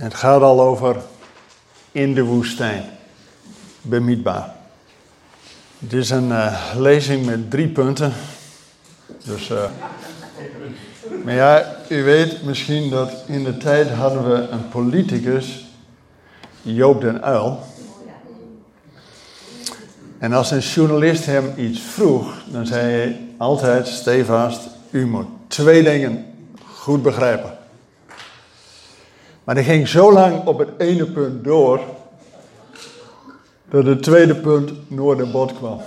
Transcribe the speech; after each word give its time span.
Het 0.00 0.14
gaat 0.14 0.42
al 0.42 0.60
over 0.60 0.96
in 1.92 2.14
de 2.14 2.22
woestijn. 2.22 2.84
Bemietbaar. 3.82 4.54
Het 5.78 5.92
is 5.92 6.10
een 6.10 6.28
uh, 6.28 6.74
lezing 6.76 7.26
met 7.26 7.50
drie 7.50 7.68
punten. 7.68 8.12
Dus, 9.24 9.50
uh, 9.50 9.64
maar 11.24 11.34
ja, 11.34 11.76
u 11.88 12.02
weet 12.02 12.42
misschien 12.42 12.90
dat 12.90 13.12
in 13.26 13.44
de 13.44 13.56
tijd 13.56 13.90
hadden 13.90 14.30
we 14.30 14.48
een 14.48 14.68
politicus, 14.68 15.66
Joop 16.62 17.00
den 17.00 17.22
Uil. 17.22 17.60
En 20.18 20.32
als 20.32 20.50
een 20.50 20.58
journalist 20.58 21.26
hem 21.26 21.52
iets 21.56 21.80
vroeg, 21.80 22.34
dan 22.46 22.66
zei 22.66 22.92
hij 22.92 23.20
altijd 23.36 23.86
stevast, 23.86 24.60
u 24.90 25.06
moet 25.06 25.26
twee 25.46 25.82
dingen 25.82 26.26
goed 26.64 27.02
begrijpen. 27.02 27.58
Maar 29.50 29.58
hij 29.58 29.68
ging 29.74 29.88
zo 29.88 30.12
lang 30.12 30.46
op 30.46 30.58
het 30.58 30.68
ene 30.78 31.06
punt 31.06 31.44
door, 31.44 31.80
dat 33.70 33.86
het 33.86 34.02
tweede 34.02 34.34
punt 34.34 34.90
nooit 34.90 35.20
aan 35.20 35.30
bod 35.30 35.54
kwam. 35.54 35.80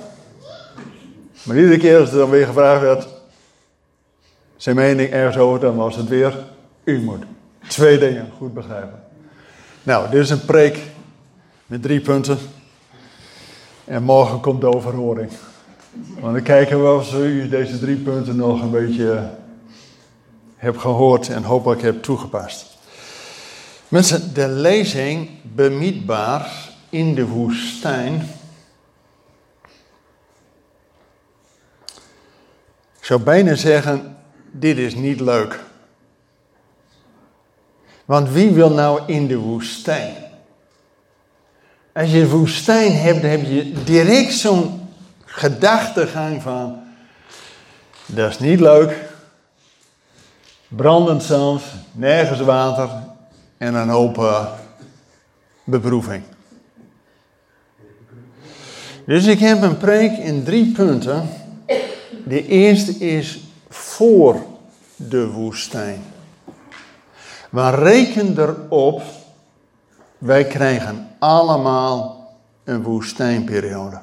Maar 1.44 1.58
iedere 1.58 1.78
keer 1.78 2.00
als 2.00 2.12
er 2.12 2.18
dan 2.18 2.30
weer 2.30 2.46
gevraagd 2.46 2.82
werd, 2.82 3.08
zijn 4.56 4.76
mening 4.76 5.10
ergens 5.10 5.38
over, 5.38 5.60
dan 5.60 5.76
was 5.76 5.96
het 5.96 6.08
weer, 6.08 6.38
u 6.84 7.02
moet 7.02 7.24
twee 7.68 7.98
dingen 7.98 8.32
goed 8.38 8.54
begrijpen. 8.54 9.04
Nou, 9.84 10.10
dit 10.10 10.22
is 10.22 10.30
een 10.30 10.46
preek 10.46 10.80
met 11.66 11.82
drie 11.82 12.02
punten. 12.02 12.38
En 13.86 14.04
morgen 14.04 14.40
komt 14.40 14.62
de 14.62 14.68
overhoring. 14.68 15.32
Want 16.20 16.34
dan 16.34 16.44
kijken 16.44 16.84
we 16.84 16.92
of 16.92 17.14
u 17.14 17.50
deze 17.50 17.80
drie 17.80 17.98
punten 17.98 18.36
nog 18.36 18.62
een 18.62 18.72
beetje 18.72 19.30
hebt 20.56 20.80
gehoord 20.80 21.30
en 21.30 21.44
hopelijk 21.44 21.82
hebt 21.82 22.04
toegepast. 22.04 22.73
Mensen, 23.94 24.34
de 24.34 24.48
lezing 24.48 25.30
bemietbaar 25.42 26.52
in 26.90 27.16
de 27.16 27.26
woestijn. 27.26 28.30
Ik 33.00 33.06
zou 33.06 33.22
bijna 33.22 33.56
zeggen, 33.56 34.18
dit 34.52 34.78
is 34.78 34.96
niet 34.96 35.20
leuk. 35.20 35.60
Want 38.06 38.30
wie 38.30 38.52
wil 38.52 38.70
nou 38.70 39.02
in 39.06 39.28
de 39.28 39.38
woestijn? 39.38 40.16
Als 41.94 42.12
je 42.12 42.28
woestijn 42.28 42.92
hebt, 42.92 43.22
dan 43.22 43.30
heb 43.30 43.42
je 43.42 43.84
direct 43.84 44.34
zo'n 44.34 44.90
gedachtegang 45.26 46.42
van, 46.42 46.84
dat 48.06 48.30
is 48.30 48.40
niet 48.40 48.60
leuk. 48.60 48.98
Brandend 50.68 51.24
zand, 51.24 51.62
nergens 51.92 52.40
water 52.40 53.12
en 53.64 53.76
een 53.76 53.90
hoop 53.90 54.18
uh, 54.18 54.46
beproeving. 55.64 56.24
Dus 59.06 59.26
ik 59.26 59.40
heb 59.40 59.62
een 59.62 59.78
preek 59.78 60.18
in 60.18 60.44
drie 60.44 60.72
punten. 60.72 61.30
De 62.26 62.48
eerste 62.48 62.92
is 62.92 63.44
voor 63.70 64.42
de 64.96 65.28
woestijn. 65.28 66.02
Maar 67.50 67.80
reken 67.80 68.40
erop, 68.40 69.02
wij 70.18 70.46
krijgen 70.46 71.08
allemaal 71.20 72.28
een 72.64 72.84
woestijnperiode. 72.84 74.00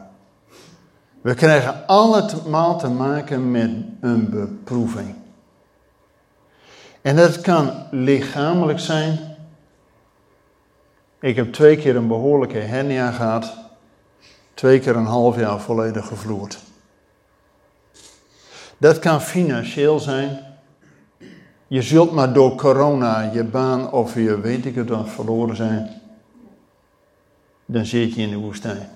We 1.21 1.35
krijgen 1.35 1.87
allemaal 1.87 2.79
te 2.79 2.89
maken 2.89 3.51
met 3.51 3.71
een 4.01 4.31
beproeving. 4.31 5.15
En 7.03 7.17
dat 7.17 7.41
kan 7.41 7.73
lichamelijk 7.91 8.79
zijn. 8.79 9.30
Ik 11.21 11.37
heb 11.37 11.53
twee 11.53 11.77
keer 11.77 11.97
een 11.97 12.09
behoorlijke 12.09 12.59
hernia 12.59 13.11
gehad. 13.11 13.55
Twee 14.55 14.81
keer 14.81 14.97
een 14.97 15.07
half 15.07 15.37
jaar 15.37 15.61
volledig 15.61 16.07
gevloerd. 16.07 16.59
Dat 18.79 18.99
kan 18.99 19.21
financieel 19.21 19.99
zijn. 19.99 20.39
Je 21.67 21.83
zult 21.83 22.13
maar 22.13 22.33
door 22.33 22.55
corona 22.55 23.21
je 23.21 23.45
baan 23.45 23.93
of 23.93 24.15
je 24.15 24.41
weet 24.41 24.67
ik 24.67 24.75
het 24.75 24.89
wat 24.89 25.09
verloren 25.09 25.57
zijn. 25.57 26.01
Dan 27.67 27.85
zit 27.85 28.15
je 28.15 28.23
in 28.23 28.31
de 28.31 28.37
woestijn. 28.37 28.89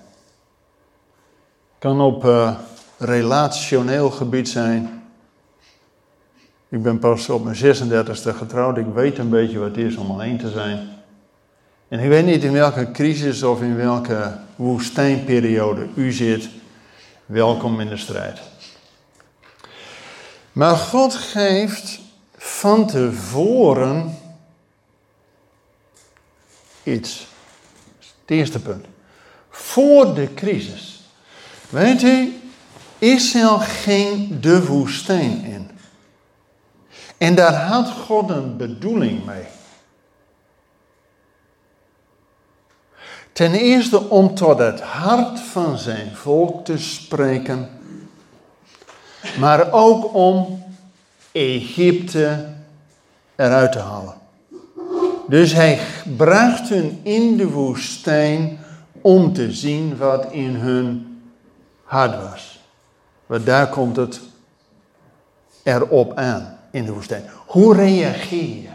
Kan 1.78 2.00
op 2.00 2.24
uh, 2.24 2.56
relationeel 2.98 4.10
gebied 4.10 4.48
zijn. 4.48 5.02
Ik 6.68 6.82
ben 6.82 6.98
pas 6.98 7.28
op 7.28 7.44
mijn 7.44 7.56
36e 7.56 8.36
getrouwd. 8.36 8.78
Ik 8.78 8.86
weet 8.94 9.18
een 9.18 9.30
beetje 9.30 9.58
wat 9.58 9.68
het 9.68 9.76
is 9.76 9.96
om 9.96 10.10
alleen 10.10 10.38
te 10.38 10.50
zijn. 10.50 10.93
En 11.88 12.00
ik 12.00 12.08
weet 12.08 12.24
niet 12.24 12.44
in 12.44 12.52
welke 12.52 12.90
crisis 12.90 13.42
of 13.42 13.60
in 13.60 13.76
welke 13.76 14.38
woestijnperiode 14.56 15.88
u 15.94 16.12
zit. 16.12 16.48
Welkom 17.26 17.80
in 17.80 17.88
de 17.88 17.96
strijd. 17.96 18.40
Maar 20.52 20.76
God 20.76 21.14
geeft 21.14 22.00
van 22.36 22.86
tevoren 22.86 24.18
iets. 26.82 27.26
Het 27.98 28.36
eerste 28.36 28.60
punt. 28.60 28.86
Voor 29.50 30.14
de 30.14 30.34
crisis. 30.34 31.02
Weet 31.68 32.02
u, 32.02 32.40
Israël 32.98 33.58
ging 33.58 34.40
de 34.40 34.66
woestijn 34.66 35.44
in. 35.44 35.70
En 37.18 37.34
daar 37.34 37.54
had 37.54 37.90
God 37.90 38.30
een 38.30 38.56
bedoeling 38.56 39.24
mee. 39.24 39.44
Ten 43.34 43.52
eerste 43.52 44.08
om 44.08 44.34
tot 44.34 44.58
het 44.58 44.80
hart 44.80 45.40
van 45.40 45.78
zijn 45.78 46.16
volk 46.16 46.64
te 46.64 46.78
spreken, 46.78 47.68
maar 49.38 49.72
ook 49.72 50.14
om 50.14 50.62
Egypte 51.32 52.44
eruit 53.36 53.72
te 53.72 53.78
halen. 53.78 54.14
Dus 55.28 55.52
hij 55.52 55.78
bracht 56.16 56.68
hun 56.68 57.00
in 57.02 57.36
de 57.36 57.50
woestijn 57.50 58.58
om 59.00 59.32
te 59.32 59.52
zien 59.52 59.96
wat 59.96 60.32
in 60.32 60.54
hun 60.54 61.18
hart 61.82 62.22
was. 62.22 62.60
Want 63.26 63.46
daar 63.46 63.68
komt 63.68 63.96
het 63.96 64.20
erop 65.62 66.16
aan 66.16 66.58
in 66.70 66.84
de 66.84 66.92
woestijn. 66.92 67.24
Hoe 67.46 67.74
reageer 67.74 68.56
je? 68.56 68.72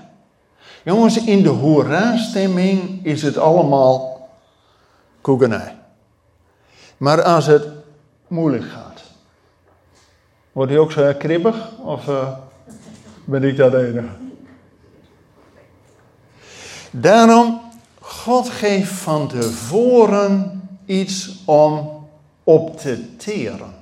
Jongens, 0.83 1.23
in 1.23 1.43
de 1.43 1.49
hoera-stemming 1.49 3.05
is 3.05 3.21
het 3.21 3.37
allemaal 3.37 4.18
koekenij. 5.29 5.75
Maar 6.97 7.23
als 7.23 7.45
het 7.45 7.67
moeilijk 8.27 8.63
gaat, 8.63 9.01
wordt 10.51 10.71
hij 10.71 10.79
ook 10.79 10.91
zo 10.91 11.13
kribbig? 11.17 11.71
Of 11.77 12.07
uh, 12.07 12.29
ben 13.25 13.43
ik 13.43 13.57
dat 13.57 13.73
enige? 13.73 14.07
Daarom, 16.91 17.61
God 17.99 18.49
geeft 18.49 18.91
van 18.91 19.27
tevoren 19.27 20.61
iets 20.85 21.43
om 21.45 22.05
op 22.43 22.77
te 22.79 23.15
teren. 23.15 23.73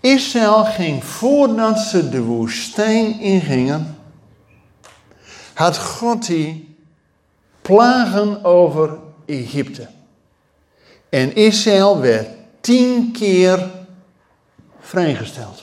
Israël 0.00 0.64
ging 0.64 1.04
voordat 1.04 1.78
ze 1.78 2.08
de 2.08 2.22
woestijn 2.22 3.20
ingingen, 3.20 3.96
had 5.54 5.78
God 5.78 6.26
die 6.26 6.67
plagen 7.68 8.44
over 8.44 8.98
Egypte. 9.26 9.86
En 11.08 11.34
Israël 11.34 12.00
werd 12.00 12.28
tien 12.60 13.12
keer 13.12 13.70
vrijgesteld. 14.80 15.62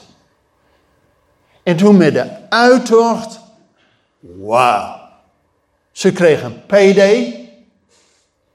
En 1.63 1.77
toen 1.77 1.97
met 1.97 2.13
de 2.13 2.49
uittocht, 2.49 3.39
wauw. 4.19 4.99
Ze 5.91 6.11
kregen 6.11 6.63
PD, 6.66 7.34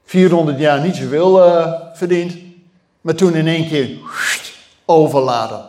400 0.03 0.59
jaar 0.59 0.81
niet 0.81 0.95
zoveel 0.95 1.47
uh, 1.47 1.73
verdiend, 1.93 2.37
maar 3.01 3.15
toen 3.15 3.35
in 3.35 3.47
één 3.47 3.67
keer 3.67 3.89
overladen. 4.85 5.65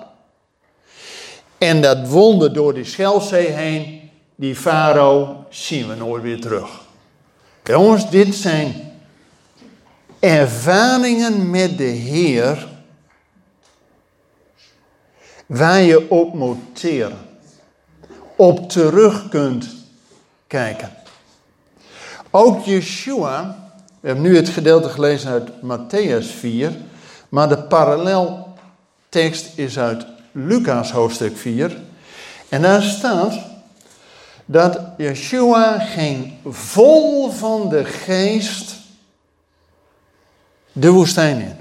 En 1.58 1.80
dat 1.80 2.08
wonder 2.08 2.52
door 2.52 2.74
die 2.74 2.84
Schelzee 2.84 3.48
heen, 3.48 4.10
die 4.34 4.56
farao, 4.56 5.44
zien 5.48 5.88
we 5.88 5.94
nooit 5.94 6.22
weer 6.22 6.40
terug. 6.40 6.90
Jongens, 7.64 8.10
dit 8.10 8.34
zijn 8.34 8.74
ervaringen 10.18 11.50
met 11.50 11.78
de 11.78 11.84
Heer 11.84 12.68
waar 15.46 15.80
je 15.80 16.10
op 16.10 16.34
moet 16.34 16.58
teren, 16.72 17.18
op 18.36 18.70
terug 18.70 19.28
kunt 19.28 19.68
kijken. 20.46 20.90
Ook 22.30 22.64
Yeshua, 22.64 23.56
we 24.00 24.06
hebben 24.06 24.24
nu 24.24 24.36
het 24.36 24.48
gedeelte 24.48 24.88
gelezen 24.88 25.30
uit 25.30 25.50
Matthäus 25.50 26.26
4, 26.38 26.72
maar 27.28 27.48
de 27.48 27.62
paralleltekst 27.62 29.58
is 29.58 29.78
uit 29.78 30.06
Lucas 30.32 30.90
hoofdstuk 30.90 31.36
4. 31.36 31.76
En 32.48 32.62
daar 32.62 32.82
staat 32.82 33.51
dat 34.44 34.80
Yeshua 34.96 35.78
ging 35.78 36.32
vol 36.44 37.30
van 37.30 37.68
de 37.68 37.84
geest 37.84 38.76
de 40.72 40.90
woestijn 40.90 41.40
in. 41.40 41.56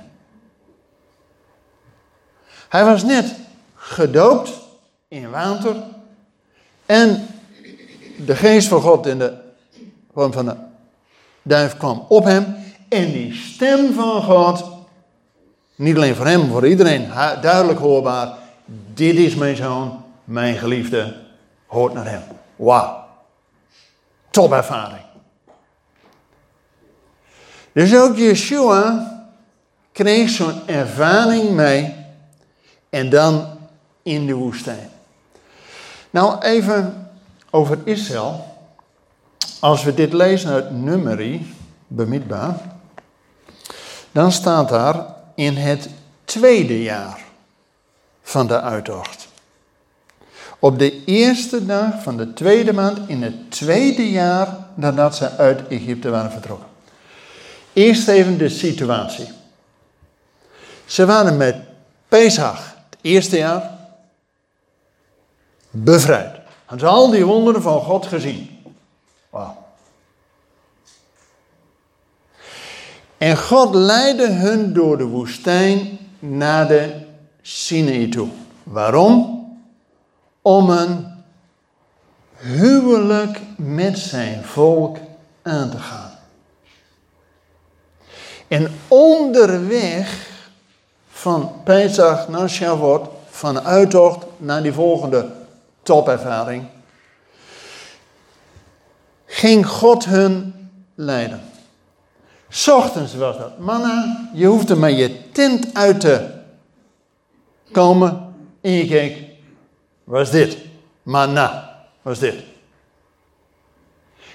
Hij 2.69 2.85
was 2.85 3.03
net 3.03 3.35
gedoopt 3.75 4.51
in 5.07 5.29
water 5.29 5.75
en 6.85 7.27
de 8.25 8.35
geest 8.35 8.67
van 8.67 8.81
God 8.81 9.05
in 9.05 9.19
de 9.19 9.33
vorm 10.13 10.33
van 10.33 10.45
de 10.45 10.55
duif 11.41 11.77
kwam 11.77 12.05
op 12.07 12.23
hem 12.23 12.55
en 12.89 13.11
die 13.11 13.33
stem 13.33 13.93
van 13.93 14.23
God, 14.23 14.63
niet 15.75 15.95
alleen 15.95 16.15
voor 16.15 16.25
hem, 16.25 16.49
voor 16.49 16.67
iedereen, 16.67 17.09
duidelijk 17.41 17.79
hoorbaar, 17.79 18.37
dit 18.93 19.15
is 19.15 19.35
mijn 19.35 19.55
zoon, 19.55 20.03
mijn 20.23 20.55
geliefde, 20.57 21.15
hoort 21.65 21.93
naar 21.93 22.09
hem. 22.09 22.21
Wauw. 22.61 23.05
Top 24.29 24.51
ervaring. 24.51 25.05
Dus 27.71 27.95
ook 27.95 28.15
Yeshua 28.17 29.09
kreeg 29.91 30.29
zo'n 30.29 30.67
ervaring 30.67 31.49
mee 31.49 31.95
en 32.89 33.09
dan 33.09 33.57
in 34.03 34.27
de 34.27 34.33
woestijn. 34.33 34.89
Nou, 36.09 36.41
even 36.41 37.09
over 37.49 37.77
Israël. 37.83 38.45
Als 39.59 39.83
we 39.83 39.93
dit 39.93 40.13
lezen 40.13 40.51
uit 40.51 40.71
Numeri, 40.71 41.55
bemidbaar, 41.87 42.61
dan 44.11 44.31
staat 44.31 44.69
daar 44.69 45.05
in 45.35 45.55
het 45.55 45.89
tweede 46.23 46.83
jaar 46.83 47.19
van 48.21 48.47
de 48.47 48.61
uittocht. 48.61 49.30
Op 50.61 50.79
de 50.79 51.03
eerste 51.05 51.65
dag 51.65 52.03
van 52.03 52.17
de 52.17 52.33
tweede 52.33 52.73
maand 52.73 53.09
in 53.09 53.23
het 53.23 53.51
tweede 53.51 54.09
jaar 54.09 54.57
nadat 54.73 55.15
ze 55.15 55.37
uit 55.37 55.67
Egypte 55.67 56.09
waren 56.09 56.31
vertrokken. 56.31 56.67
Eerst 57.73 58.07
even 58.07 58.37
de 58.37 58.49
situatie. 58.49 59.27
Ze 60.85 61.05
waren 61.05 61.37
met 61.37 61.55
Pesach, 62.07 62.75
het 62.89 62.99
eerste 63.01 63.37
jaar, 63.37 63.77
bevrijd. 65.69 66.35
Hadden 66.65 66.87
ze 66.87 66.93
al 66.95 67.09
die 67.09 67.25
wonderen 67.25 67.61
van 67.61 67.81
God 67.81 68.05
gezien. 68.05 68.49
Wauw. 69.29 69.57
En 73.17 73.37
God 73.37 73.75
leidde 73.75 74.31
hun 74.31 74.73
door 74.73 74.97
de 74.97 75.05
woestijn 75.05 75.99
naar 76.19 76.67
de 76.67 76.93
Sinai 77.41 78.09
toe. 78.09 78.27
Waarom? 78.63 79.40
Om 80.41 80.69
een 80.69 81.07
huwelijk 82.35 83.39
met 83.57 83.97
zijn 83.97 84.43
volk 84.43 84.97
aan 85.41 85.69
te 85.69 85.77
gaan. 85.77 86.11
En 88.47 88.71
onderweg 88.87 90.29
van 91.09 91.51
Pesach 91.63 92.27
naar 92.27 92.49
Shavuot, 92.49 93.07
van 93.29 93.61
uittocht 93.61 94.25
naar 94.37 94.63
die 94.63 94.73
volgende 94.73 95.29
topervaring, 95.83 96.65
ging 99.25 99.67
God 99.67 100.05
hun 100.05 100.53
leiden. 100.95 101.41
Ochtends 102.69 103.15
was 103.15 103.37
dat 103.37 103.59
manna, 103.59 104.29
je 104.33 104.45
hoefde 104.45 104.75
maar 104.75 104.91
je 104.91 105.31
tent 105.31 105.73
uit 105.73 105.99
te 105.99 106.29
komen 107.71 108.33
en 108.61 108.71
je 108.71 108.87
keek, 108.87 109.30
was 110.11 110.31
dit? 110.31 110.57
Manna, 111.03 111.79
was 112.01 112.19
dit. 112.19 112.35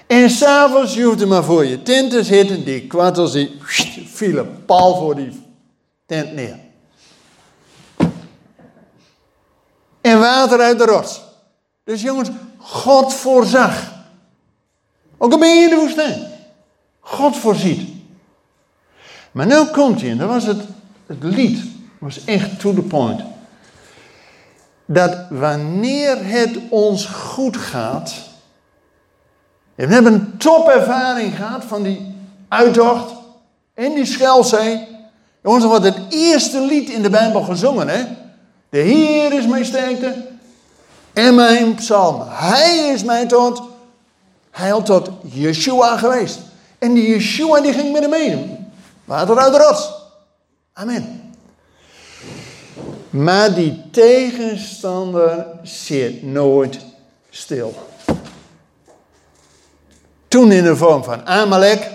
En 0.07 0.29
s'avonds, 0.29 0.93
je 0.93 1.03
hoefde 1.03 1.25
maar 1.25 1.43
voor 1.43 1.65
je 1.65 1.83
tent 1.83 2.11
te 2.11 2.23
zitten, 2.23 2.65
die 2.65 2.87
kwartels 2.87 3.31
die 3.31 3.57
vielen 4.05 4.65
pal 4.65 4.95
voor 4.95 5.15
die 5.15 5.43
tent 6.05 6.33
neer. 6.33 6.59
En 10.01 10.19
water 10.19 10.59
uit 10.59 10.77
de 10.77 10.85
rots. 10.85 11.21
Dus 11.83 12.01
jongens, 12.01 12.29
God 12.57 13.13
voorzag. 13.13 13.93
Ook 15.17 15.31
al 15.31 15.39
ben 15.39 15.55
je 15.55 15.63
in 15.63 15.69
de 15.69 15.75
woestijn. 15.75 16.27
God 16.99 17.37
voorziet. 17.37 17.89
Maar 19.31 19.45
nu 19.45 19.65
komt 19.65 20.01
hij, 20.01 20.09
en 20.09 20.17
dat 20.17 20.29
was 20.29 20.43
het, 20.43 20.61
het 21.05 21.23
lied, 21.23 21.59
was 21.99 22.23
echt 22.25 22.59
to 22.59 22.73
the 22.73 22.81
point. 22.81 23.21
Dat 24.89 25.17
wanneer 25.29 26.17
het 26.21 26.57
ons 26.69 27.05
goed 27.05 27.57
gaat, 27.57 28.13
we 29.75 29.85
hebben 29.85 30.13
een 30.13 30.37
topervaring 30.37 31.35
gehad 31.35 31.63
van 31.65 31.83
die 31.83 32.15
uittocht 32.47 33.13
in 33.75 33.93
die 33.93 34.05
Schelzee. 34.05 34.87
Jongens, 35.43 35.63
dat 35.63 35.71
wordt 35.71 35.85
het 35.95 36.13
eerste 36.13 36.61
lied 36.61 36.89
in 36.89 37.01
de 37.01 37.09
Bijbel 37.09 37.41
gezongen, 37.41 37.87
hè? 37.87 38.03
De 38.69 38.77
Heer 38.77 39.33
is 39.33 39.47
mijn 39.47 39.65
sterkte 39.65 40.15
en 41.13 41.35
mijn 41.35 41.75
psalm. 41.75 42.23
Hij 42.27 42.77
is 42.77 43.03
mijn 43.03 43.27
tot, 43.27 43.61
hij 44.51 44.81
tot 44.83 45.09
Yeshua 45.23 45.97
geweest. 45.97 46.39
En 46.79 46.93
die 46.93 47.07
Yeshua 47.07 47.61
die 47.61 47.73
ging 47.73 47.91
met 47.91 48.01
hem 48.01 48.09
mee. 48.09 48.57
Water 49.05 49.37
uit 49.37 49.53
de 49.53 49.59
rots. 49.59 49.93
Amen. 50.73 51.16
Maar 53.17 53.53
die 53.53 53.81
tegenstander 53.91 55.45
zit 55.63 56.23
nooit 56.23 56.79
stil. 57.29 57.73
Toen 60.27 60.51
in 60.51 60.63
de 60.63 60.75
vorm 60.75 61.03
van 61.03 61.25
Amalek. 61.25 61.91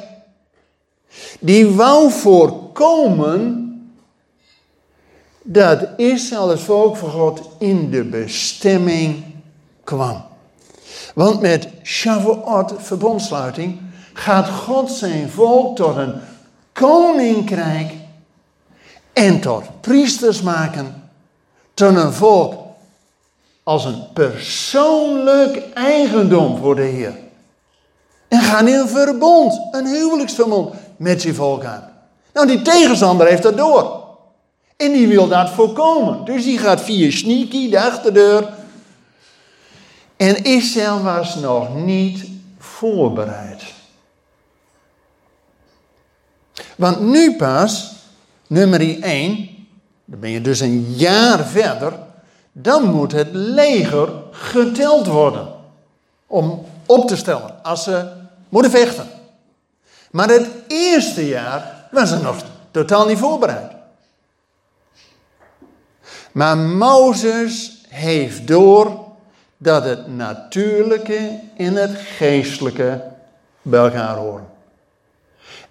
Die 1.40 1.68
wou 1.68 2.10
voorkomen 2.10 3.58
dat 5.42 5.88
Israël, 5.96 6.48
het 6.48 6.60
volk 6.60 6.96
van 6.96 7.10
God, 7.10 7.40
in 7.58 7.90
de 7.90 8.04
bestemming 8.04 9.24
kwam. 9.84 10.24
Want 11.14 11.40
met 11.40 11.68
Shavuot, 11.82 12.72
verbondsluiting, 12.76 13.80
gaat 14.12 14.48
God 14.48 14.90
zijn 14.90 15.30
volk 15.30 15.76
tot 15.76 15.96
een 15.96 16.14
koninkrijk 16.72 17.92
en 19.12 19.40
tot 19.40 19.80
priesters 19.80 20.42
maken, 20.42 21.01
een 21.88 22.12
volk 22.12 22.54
als 23.62 23.84
een 23.84 24.12
persoonlijk 24.12 25.62
eigendom 25.74 26.58
voor 26.58 26.74
de 26.74 26.82
Heer. 26.82 27.14
En 28.28 28.40
gaan 28.40 28.68
in 28.68 28.74
een 28.74 28.88
verbond, 28.88 29.60
een 29.70 29.86
huwelijksverbond 29.86 30.74
met 30.96 31.22
zijn 31.22 31.34
volk 31.34 31.64
aan. 31.64 31.90
Nou, 32.32 32.46
die 32.46 32.62
tegenstander 32.62 33.26
heeft 33.26 33.42
dat 33.42 33.56
door. 33.56 34.00
En 34.76 34.92
die 34.92 35.08
wil 35.08 35.28
dat 35.28 35.50
voorkomen. 35.50 36.24
Dus 36.24 36.44
die 36.44 36.58
gaat 36.58 36.80
via 36.80 37.10
sneaky 37.10 37.70
de 37.70 37.80
achterdeur. 37.80 38.48
En 40.16 40.44
Israël 40.44 41.02
was 41.02 41.34
nog 41.34 41.74
niet 41.74 42.24
voorbereid. 42.58 43.62
Want 46.76 47.00
nu 47.00 47.36
pas, 47.36 47.92
nummer 48.46 49.02
1, 49.02 49.51
dan 50.04 50.20
ben 50.20 50.30
je 50.30 50.40
dus 50.40 50.60
een 50.60 50.92
jaar 50.94 51.44
verder, 51.46 51.92
dan 52.52 52.90
moet 52.90 53.12
het 53.12 53.28
leger 53.32 54.12
geteld 54.30 55.06
worden. 55.06 55.48
Om 56.26 56.64
op 56.86 57.08
te 57.08 57.16
stellen 57.16 57.62
als 57.62 57.82
ze 57.82 58.12
moeten 58.48 58.70
vechten. 58.70 59.06
Maar 60.10 60.28
het 60.28 60.48
eerste 60.66 61.26
jaar 61.28 61.86
was 61.90 62.08
ze 62.08 62.16
nog 62.16 62.36
totaal 62.70 63.06
niet 63.06 63.18
voorbereid. 63.18 63.72
Maar 66.32 66.56
Mozes 66.56 67.84
heeft 67.88 68.46
door 68.46 69.00
dat 69.56 69.84
het 69.84 70.16
natuurlijke 70.16 71.40
en 71.56 71.74
het 71.74 71.90
geestelijke 71.96 73.02
bij 73.62 73.80
elkaar 73.80 74.16
horen. 74.16 74.51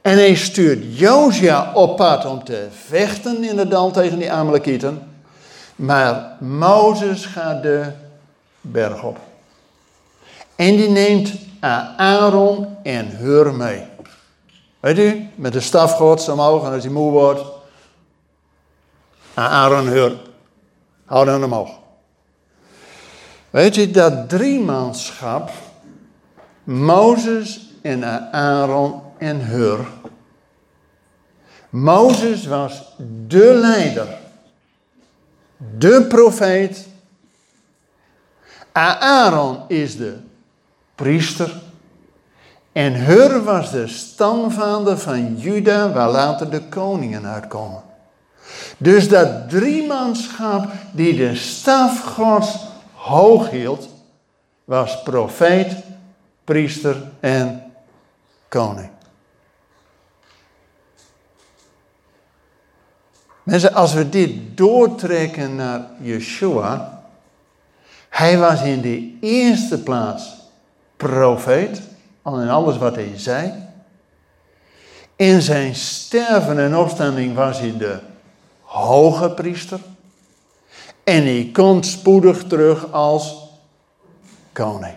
En 0.01 0.17
hij 0.17 0.35
stuurt 0.35 0.99
Josia 0.99 1.71
op 1.73 1.97
pad 1.97 2.25
om 2.25 2.43
te 2.43 2.67
vechten 2.85 3.43
in 3.43 3.55
de 3.55 3.67
dal 3.67 3.91
tegen 3.91 4.19
die 4.19 4.31
Amalekieten. 4.31 5.11
Maar 5.75 6.37
Mozes 6.39 7.25
gaat 7.25 7.63
de 7.63 7.91
berg 8.61 9.03
op. 9.03 9.17
En 10.55 10.75
die 10.75 10.89
neemt 10.89 11.33
Aaron 11.95 12.77
en 12.83 13.17
Hur 13.17 13.53
mee. 13.53 13.83
Weet 14.79 14.97
u, 14.97 15.29
met 15.35 15.53
de 15.53 15.59
staf 15.59 15.93
gods 15.93 16.29
omhoog 16.29 16.65
en 16.65 16.71
als 16.73 16.83
hij 16.83 16.93
moe 16.93 17.11
wordt. 17.11 17.41
Aaron 19.33 19.87
en 19.87 19.93
Hur 19.93 20.17
houden 21.05 21.33
hem 21.33 21.43
omhoog. 21.43 21.69
Weet 23.49 23.75
je 23.75 23.91
dat 23.91 24.29
driemanschap, 24.29 25.51
Mozes 26.63 27.69
en 27.81 28.31
Aaron 28.31 29.01
en 29.21 29.45
Hur. 29.45 29.85
Mozes 31.69 32.45
was 32.45 32.95
de 33.27 33.53
leider, 33.53 34.17
de 35.57 36.05
profeet. 36.09 36.87
Aaron 38.71 39.63
is 39.67 39.97
de 39.97 40.17
priester. 40.95 41.61
En 42.71 43.05
Hur 43.05 43.43
was 43.43 43.71
de 43.71 43.87
stamvader 43.87 44.97
van 44.97 45.35
Juda, 45.35 45.91
waar 45.91 46.09
later 46.09 46.49
de 46.49 46.61
koningen 46.69 47.25
uitkomen. 47.25 47.83
Dus 48.77 49.09
dat 49.09 49.49
driemanschap 49.49 50.71
die 50.93 51.15
de 51.15 51.35
staf 51.35 51.99
Gods 52.15 52.57
hoog 52.93 53.49
hield, 53.49 53.89
was 54.65 55.03
profeet, 55.03 55.75
priester 56.43 57.03
en 57.19 57.73
koning. 58.47 58.90
Mensen, 63.51 63.73
als 63.73 63.93
we 63.93 64.09
dit 64.09 64.57
doortrekken 64.57 65.55
naar 65.55 65.81
Yeshua, 66.01 67.03
hij 68.09 68.37
was 68.37 68.61
in 68.61 68.81
de 68.81 69.17
eerste 69.21 69.83
plaats 69.83 70.35
profeet, 70.97 71.81
al 72.21 72.41
in 72.41 72.49
alles 72.49 72.77
wat 72.77 72.95
hij 72.95 73.11
zei. 73.15 73.53
In 75.15 75.41
zijn 75.41 75.75
sterven 75.75 76.59
en 76.59 76.75
opstanding 76.75 77.35
was 77.35 77.59
hij 77.59 77.77
de 77.77 77.99
hoge 78.61 79.29
priester. 79.29 79.79
En 81.03 81.23
hij 81.23 81.49
komt 81.53 81.85
spoedig 81.85 82.43
terug 82.43 82.91
als 82.91 83.37
koning. 84.51 84.95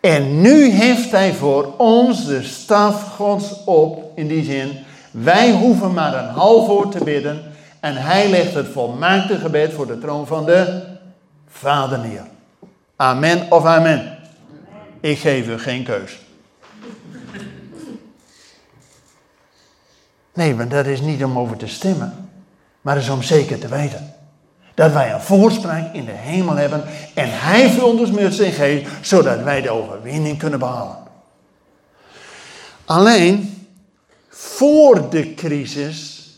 En 0.00 0.40
nu 0.40 0.70
heeft 0.70 1.10
hij 1.10 1.34
voor 1.34 1.74
ons 1.76 2.26
de 2.26 2.42
staf 2.42 3.02
Gods 3.02 3.64
op, 3.64 4.12
in 4.14 4.26
die 4.26 4.44
zin, 4.44 4.84
wij 5.22 5.52
hoeven 5.52 5.92
maar 5.92 6.14
een 6.14 6.34
half 6.34 6.66
woord 6.66 6.92
te 6.92 7.04
bidden 7.04 7.42
en 7.80 7.96
hij 7.96 8.28
legt 8.30 8.54
het 8.54 8.68
volmaakte 8.68 9.38
gebed 9.38 9.72
voor 9.72 9.86
de 9.86 9.98
troon 9.98 10.26
van 10.26 10.44
de 10.44 10.82
Vader 11.48 11.98
neer. 11.98 12.24
Amen 12.96 13.50
of 13.50 13.64
amen. 13.64 14.18
Ik 15.00 15.18
geef 15.18 15.48
u 15.48 15.58
geen 15.58 15.84
keus. 15.84 16.18
Nee, 20.34 20.56
want 20.56 20.70
dat 20.70 20.86
is 20.86 21.00
niet 21.00 21.24
om 21.24 21.38
over 21.38 21.56
te 21.56 21.66
stemmen, 21.66 22.30
maar 22.80 22.96
is 22.96 23.08
om 23.08 23.22
zeker 23.22 23.58
te 23.58 23.68
weten. 23.68 24.14
Dat 24.74 24.92
wij 24.92 25.12
een 25.12 25.20
voorspraak 25.20 25.94
in 25.94 26.04
de 26.04 26.12
hemel 26.12 26.56
hebben 26.56 26.84
en 27.14 27.28
Hij 27.30 27.70
vult 27.70 28.00
ons 28.00 28.10
met 28.10 28.34
zijn 28.34 28.52
geest, 28.52 28.86
zodat 29.00 29.42
wij 29.42 29.60
de 29.60 29.70
overwinning 29.70 30.38
kunnen 30.38 30.58
behalen. 30.58 30.96
Alleen, 32.84 33.65
voor 34.36 35.10
de 35.10 35.34
crisis 35.34 36.30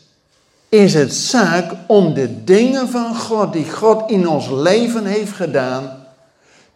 is 0.69 0.93
het 0.93 1.13
zaak 1.13 1.71
om 1.87 2.13
de 2.13 2.43
dingen 2.43 2.89
van 2.89 3.15
God 3.15 3.53
die 3.53 3.71
God 3.71 4.09
in 4.09 4.27
ons 4.27 4.49
leven 4.49 5.05
heeft 5.05 5.31
gedaan, 5.31 6.07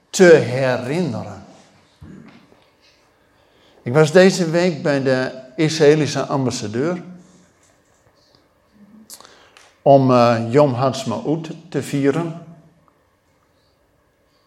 te 0.10 0.24
herinneren. 0.24 1.46
Ik 3.82 3.94
was 3.94 4.12
deze 4.12 4.50
week 4.50 4.84
bij 4.84 5.04
de 5.04 5.32
Israëlische 5.56 6.26
ambassadeur 6.26 7.04
om 9.82 10.12
uh, 10.12 10.38
Yom 10.50 10.74
Ha'atzmaut 10.74 11.50
te 11.70 11.84
vieren, 11.84 12.46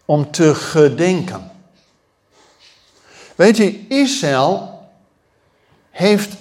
om 0.05 0.31
te 0.31 0.55
gedenken. 0.55 1.51
Weet 3.35 3.57
je, 3.57 3.87
Israël 3.87 4.81
heeft 5.89 6.35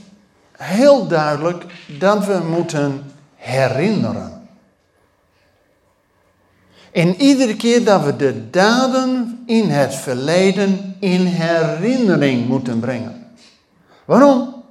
heel 0.56 1.06
duidelijk 1.06 1.64
dat 1.98 2.26
we 2.26 2.38
moeten 2.50 3.12
herinneren. 3.34 4.48
En 6.92 7.20
iedere 7.20 7.56
keer 7.56 7.84
dat 7.84 8.04
we 8.04 8.16
de 8.16 8.50
daden 8.50 9.38
in 9.46 9.70
het 9.70 9.94
verleden 9.94 10.96
in 11.00 11.24
herinnering 11.26 12.48
moeten 12.48 12.80
brengen. 12.80 13.26
Waarom? 14.04 14.64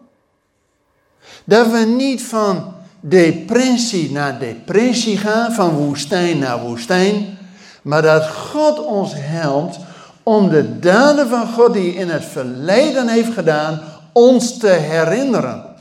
Dat 1.44 1.72
we 1.72 1.78
niet 1.78 2.24
van 2.24 2.74
depressie 3.00 4.12
naar 4.12 4.40
depressie 4.40 5.18
gaan, 5.18 5.52
van 5.52 5.70
woestijn 5.70 6.38
naar 6.38 6.60
woestijn, 6.60 7.38
maar 7.82 8.02
dat 8.02 8.28
God 8.28 8.86
ons 8.86 9.12
helpt 9.16 9.78
om 10.24 10.50
de 10.50 10.80
daden 10.80 11.28
van 11.28 11.48
God 11.48 11.74
die 11.74 11.94
in 11.94 12.10
het 12.10 12.26
verleden 12.26 13.08
heeft 13.08 13.34
gedaan, 13.34 13.82
ons 14.12 14.58
te 14.58 14.68
herinneren. 14.68 15.75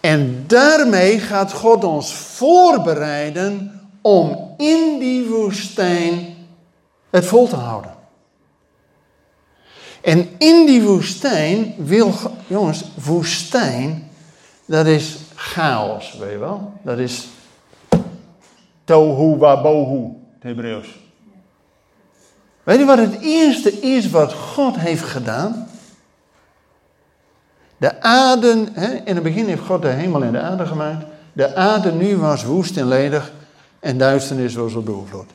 En 0.00 0.44
daarmee 0.46 1.18
gaat 1.18 1.52
God 1.52 1.84
ons 1.84 2.14
voorbereiden 2.14 3.80
om 4.00 4.54
in 4.56 4.98
die 4.98 5.26
woestijn 5.26 6.36
het 7.10 7.26
vol 7.26 7.48
te 7.48 7.56
houden. 7.56 7.96
En 10.00 10.28
in 10.38 10.66
die 10.66 10.82
woestijn 10.82 11.74
wil, 11.76 12.12
jongens, 12.46 12.84
woestijn, 13.04 14.10
dat 14.64 14.86
is 14.86 15.16
chaos, 15.34 16.16
weet 16.18 16.30
je 16.30 16.38
wel? 16.38 16.72
Dat 16.82 16.98
is 16.98 17.28
tohu 18.84 19.36
wabohu, 19.36 20.12
het 20.34 20.42
Hebreeuws. 20.42 20.88
Weet 22.62 22.78
je 22.78 22.84
wat 22.84 22.98
het 22.98 23.20
eerste 23.20 23.80
is 23.80 24.10
wat 24.10 24.32
God 24.32 24.76
heeft 24.76 25.02
gedaan? 25.02 25.67
De 27.78 28.02
aarde, 28.02 28.68
hè, 28.72 28.94
in 29.04 29.14
het 29.14 29.22
begin 29.22 29.46
heeft 29.46 29.62
God 29.62 29.82
de 29.82 29.88
hemel 29.88 30.22
en 30.22 30.32
de 30.32 30.40
aarde 30.40 30.66
gemaakt. 30.66 31.04
De 31.32 31.54
aarde 31.54 31.92
nu 31.92 32.16
was 32.16 32.44
woest 32.44 32.76
en 32.76 32.88
ledig 32.88 33.32
en 33.80 33.98
duisternis 33.98 34.54
was 34.54 34.74
op 34.74 34.86
de 34.86 34.92
overvloed. 34.92 35.30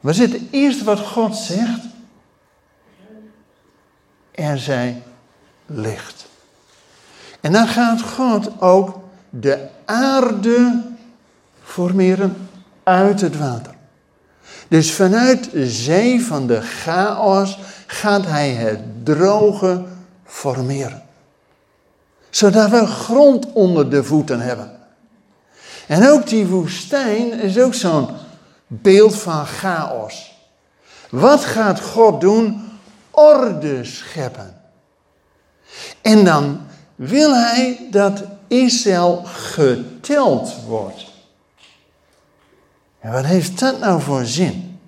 Wat 0.00 0.14
is 0.14 0.18
het 0.18 0.40
eerste 0.50 0.84
wat 0.84 1.00
God 1.00 1.36
zegt? 1.36 1.80
Er 4.30 4.58
zij 4.58 5.02
licht. 5.66 6.26
En 7.40 7.52
dan 7.52 7.68
gaat 7.68 8.02
God 8.02 8.60
ook 8.60 9.00
de 9.30 9.66
aarde 9.84 10.82
formeren 11.62 12.48
uit 12.82 13.20
het 13.20 13.38
water. 13.38 13.74
Dus 14.68 14.92
vanuit 14.92 15.50
de 15.50 15.70
zee 15.70 16.24
van 16.24 16.46
de 16.46 16.60
chaos 16.60 17.58
gaat 17.86 18.26
hij 18.26 18.50
het 18.50 19.04
droge 19.04 19.84
formeren 20.24 21.02
zodat 22.36 22.70
we 22.70 22.86
grond 22.86 23.52
onder 23.52 23.90
de 23.90 24.04
voeten 24.04 24.40
hebben. 24.40 24.70
En 25.86 26.08
ook 26.08 26.26
die 26.26 26.46
woestijn 26.46 27.32
is 27.32 27.58
ook 27.58 27.74
zo'n 27.74 28.08
beeld 28.66 29.16
van 29.16 29.46
chaos. 29.46 30.34
Wat 31.10 31.44
gaat 31.44 31.80
God 31.80 32.20
doen? 32.20 32.70
Orde 33.10 33.84
scheppen. 33.84 34.60
En 36.02 36.24
dan 36.24 36.60
wil 36.94 37.34
hij 37.34 37.86
dat 37.90 38.22
Israël 38.48 39.22
geteld 39.24 40.54
wordt. 40.66 41.04
En 43.00 43.12
wat 43.12 43.24
heeft 43.24 43.58
dat 43.58 43.78
nou 43.78 44.00
voor 44.00 44.24
zin? 44.24 44.78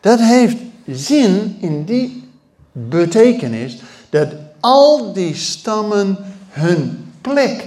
Dat 0.00 0.20
heeft 0.20 0.56
zin 0.86 1.56
in 1.60 1.84
die 1.84 2.30
betekenis 2.72 3.82
dat 4.10 4.28
al 4.62 5.12
die 5.12 5.34
stammen 5.34 6.34
hun 6.48 7.12
plek 7.20 7.64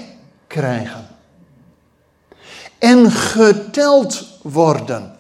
krijgen. 0.48 1.08
En 2.78 3.12
geteld 3.12 4.26
worden. 4.42 5.16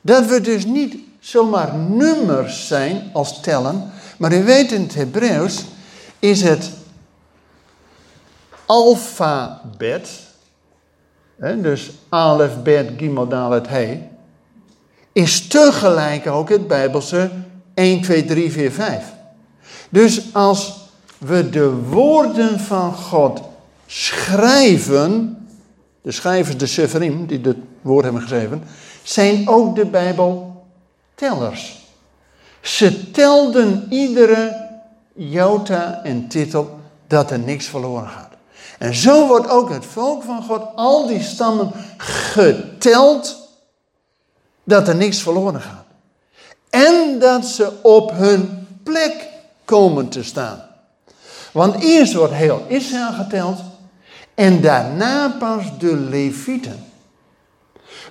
Dat 0.00 0.26
we 0.26 0.40
dus 0.40 0.64
niet 0.64 0.96
zomaar 1.20 1.74
nummers 1.74 2.66
zijn 2.66 3.10
als 3.12 3.40
tellen, 3.40 3.90
maar 4.18 4.32
u 4.32 4.44
weet 4.44 4.72
in 4.72 4.82
het 4.82 4.94
Hebreeuws 4.94 5.64
is 6.18 6.42
het 6.42 6.70
alfabet, 8.66 10.08
dus 11.36 11.90
alef, 12.08 12.62
bet, 12.62 12.90
gimel, 12.96 13.28
dalet, 13.28 13.68
he, 13.68 14.08
is 15.12 15.46
tegelijk 15.46 16.26
ook 16.26 16.48
het 16.48 16.66
Bijbelse 16.66 17.30
1, 17.74 18.02
2, 18.02 18.24
3, 18.24 18.52
4, 18.52 18.72
5. 18.72 19.04
Dus 19.88 20.34
als 20.34 20.81
we 21.24 21.50
de 21.50 21.70
woorden 21.70 22.60
van 22.60 22.94
God 22.94 23.40
schrijven, 23.86 25.36
de 26.02 26.12
schrijvers, 26.12 26.56
de 26.56 26.66
Severim, 26.66 27.26
die 27.26 27.40
het 27.40 27.56
woord 27.80 28.04
hebben 28.04 28.22
geschreven, 28.22 28.62
zijn 29.02 29.48
ook 29.48 29.76
de 29.76 29.86
Bijbeltellers. 29.86 31.80
Ze 32.60 33.10
telden 33.10 33.86
iedere 33.90 34.70
jota 35.14 36.00
en 36.02 36.28
titel 36.28 36.78
dat 37.06 37.30
er 37.30 37.38
niks 37.38 37.66
verloren 37.66 38.08
gaat. 38.08 38.30
En 38.78 38.94
zo 38.94 39.26
wordt 39.26 39.48
ook 39.48 39.70
het 39.70 39.84
volk 39.84 40.22
van 40.22 40.42
God, 40.42 40.62
al 40.74 41.06
die 41.06 41.22
stammen, 41.22 41.70
geteld 41.96 43.48
dat 44.64 44.88
er 44.88 44.96
niks 44.96 45.22
verloren 45.22 45.60
gaat. 45.60 45.84
En 46.70 47.18
dat 47.18 47.44
ze 47.44 47.72
op 47.82 48.10
hun 48.10 48.66
plek 48.82 49.28
komen 49.64 50.08
te 50.08 50.22
staan. 50.22 50.70
Want 51.52 51.82
eerst 51.82 52.12
wordt 52.12 52.32
heel 52.32 52.64
Israël 52.66 53.12
geteld 53.12 53.58
en 54.34 54.60
daarna 54.60 55.28
pas 55.38 55.64
de 55.78 55.96
Levieten. 55.96 56.84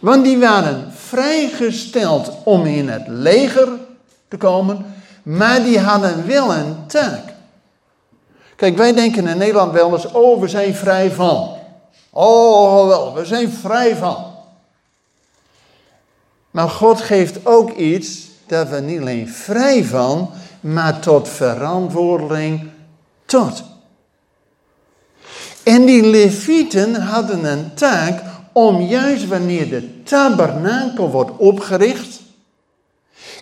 Want 0.02 0.24
die 0.24 0.38
waren 0.38 0.92
vrijgesteld 0.94 2.32
om 2.44 2.66
in 2.66 2.90
het 2.90 3.08
leger 3.08 3.68
te 4.28 4.38
komen, 4.38 4.86
maar 5.24 5.64
die 5.64 5.80
hadden 5.80 6.28
wel 6.28 6.54
een 6.56 6.76
taak. 6.88 7.24
Kijk, 8.56 8.78
wij 8.78 8.94
denken 8.94 9.28
in 9.28 9.38
Nederland 9.38 9.72
wel 9.72 9.94
eens, 9.94 10.12
oh, 10.12 10.42
we 10.42 10.48
zijn 10.48 10.76
vrij 10.76 11.12
van. 11.12 11.56
Oh, 12.10 12.88
wel, 12.88 13.14
we 13.14 13.26
zijn 13.26 13.52
vrij 13.52 13.96
van. 13.96 14.26
Maar 16.52 16.70
God 16.70 17.02
geeft 17.02 17.46
ook 17.46 17.72
iets 17.72 18.28
dat 18.46 18.70
we 18.70 18.80
niet 18.80 19.00
alleen 19.00 19.30
vrij 19.30 19.84
van, 19.84 20.30
maar 20.60 21.00
tot 21.00 21.30
verantwoording 21.30 22.70
En 25.64 25.86
die 25.86 26.04
levieten 26.04 26.96
hadden 26.96 27.46
een 27.46 27.74
taak 27.74 28.24
om 28.52 28.82
juist 28.82 29.28
wanneer 29.28 29.70
de 29.70 30.04
tabernakel 30.04 31.10
wordt 31.10 31.38
opgericht, 31.38 32.20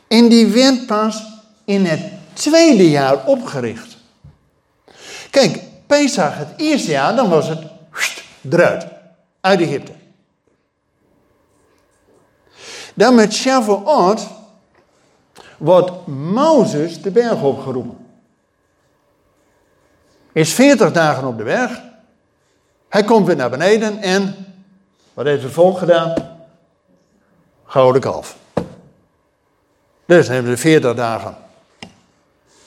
en 0.08 0.30
die 0.30 0.48
werd 0.48 0.86
pas 0.86 1.24
in 1.66 1.86
het 1.86 2.02
tweede 2.34 2.90
jaar 2.90 3.26
opgericht. 3.26 3.98
Kijk, 5.30 5.64
Pesach 5.88 6.38
het 6.38 6.54
eerste 6.58 6.92
jaar, 6.92 7.16
dan 7.16 7.30
was 7.30 7.48
het 7.48 7.64
eruit, 8.50 8.88
uit 9.42 9.62
Egypte. 9.62 9.92
Dan 12.94 13.16
met 13.16 13.34
Shavuot 13.34 14.28
wordt 15.58 16.08
Mozes 16.08 17.02
de 17.02 17.12
berg 17.12 17.42
opgeroepen. 17.42 18.09
Is 20.32 20.54
40 20.54 20.92
dagen 20.92 21.28
op 21.28 21.38
de 21.38 21.44
berg. 21.44 21.82
Hij 22.90 23.04
komt 23.04 23.28
weer 23.28 23.36
naar 23.36 23.50
beneden 23.50 23.98
en 23.98 24.36
wat 25.14 25.26
heeft 25.26 25.44
het 25.44 25.52
volk 25.52 25.78
gedaan? 25.78 26.14
Gouden 27.66 28.02
kalf. 28.02 28.38
Dus 30.06 30.26
dan 30.26 30.36
hebben 30.36 30.52
ze 30.52 30.62
40 30.62 30.96
dagen 30.96 31.36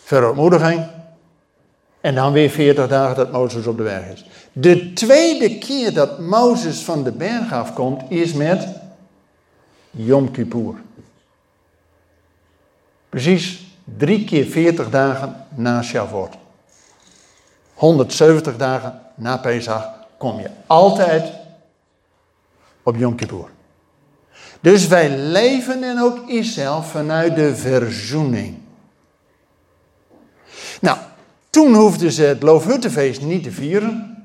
verontmoediging. 0.04 0.86
En 2.00 2.14
dan 2.14 2.32
weer 2.32 2.50
40 2.50 2.88
dagen 2.88 3.16
dat 3.16 3.32
Mozes 3.32 3.66
op 3.66 3.76
de 3.76 3.82
berg 3.82 4.06
is. 4.12 4.24
De 4.52 4.92
tweede 4.92 5.58
keer 5.58 5.94
dat 5.94 6.18
Mozes 6.18 6.80
van 6.80 7.04
de 7.04 7.12
berg 7.12 7.52
afkomt 7.52 8.10
is 8.10 8.32
met 8.32 8.68
Yom 9.90 10.30
Kippur. 10.30 10.74
Precies 13.08 13.66
drie 13.84 14.24
keer 14.24 14.44
40 14.44 14.90
dagen 14.90 15.46
na 15.54 15.82
Shavuot. 15.82 16.34
170 17.82 18.56
dagen 18.56 19.00
na 19.14 19.36
Pesach 19.36 19.90
kom 20.18 20.40
je 20.40 20.50
altijd 20.66 21.32
op 22.82 22.96
Yom 22.96 23.14
Kippur. 23.14 23.48
Dus 24.60 24.86
wij 24.86 25.18
leven 25.18 25.82
en 25.82 26.00
ook 26.00 26.28
Israël 26.28 26.82
vanuit 26.82 27.34
de 27.34 27.56
verzoening. 27.56 28.58
Nou, 30.80 30.98
toen 31.50 31.74
hoefden 31.74 32.12
ze 32.12 32.22
het 32.22 32.42
Loofhuttenfeest 32.42 33.22
niet 33.22 33.42
te 33.42 33.50
vieren. 33.50 34.24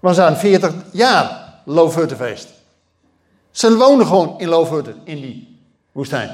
Was 0.00 0.18
aan 0.18 0.36
40 0.36 0.74
jaar 0.92 1.60
Loofhuttenfeest. 1.64 2.48
Ze 3.50 3.76
woonden 3.76 4.06
gewoon 4.06 4.38
in 4.38 4.48
Loofhutten, 4.48 5.00
in 5.04 5.20
die 5.20 5.58
woestijn. 5.92 6.30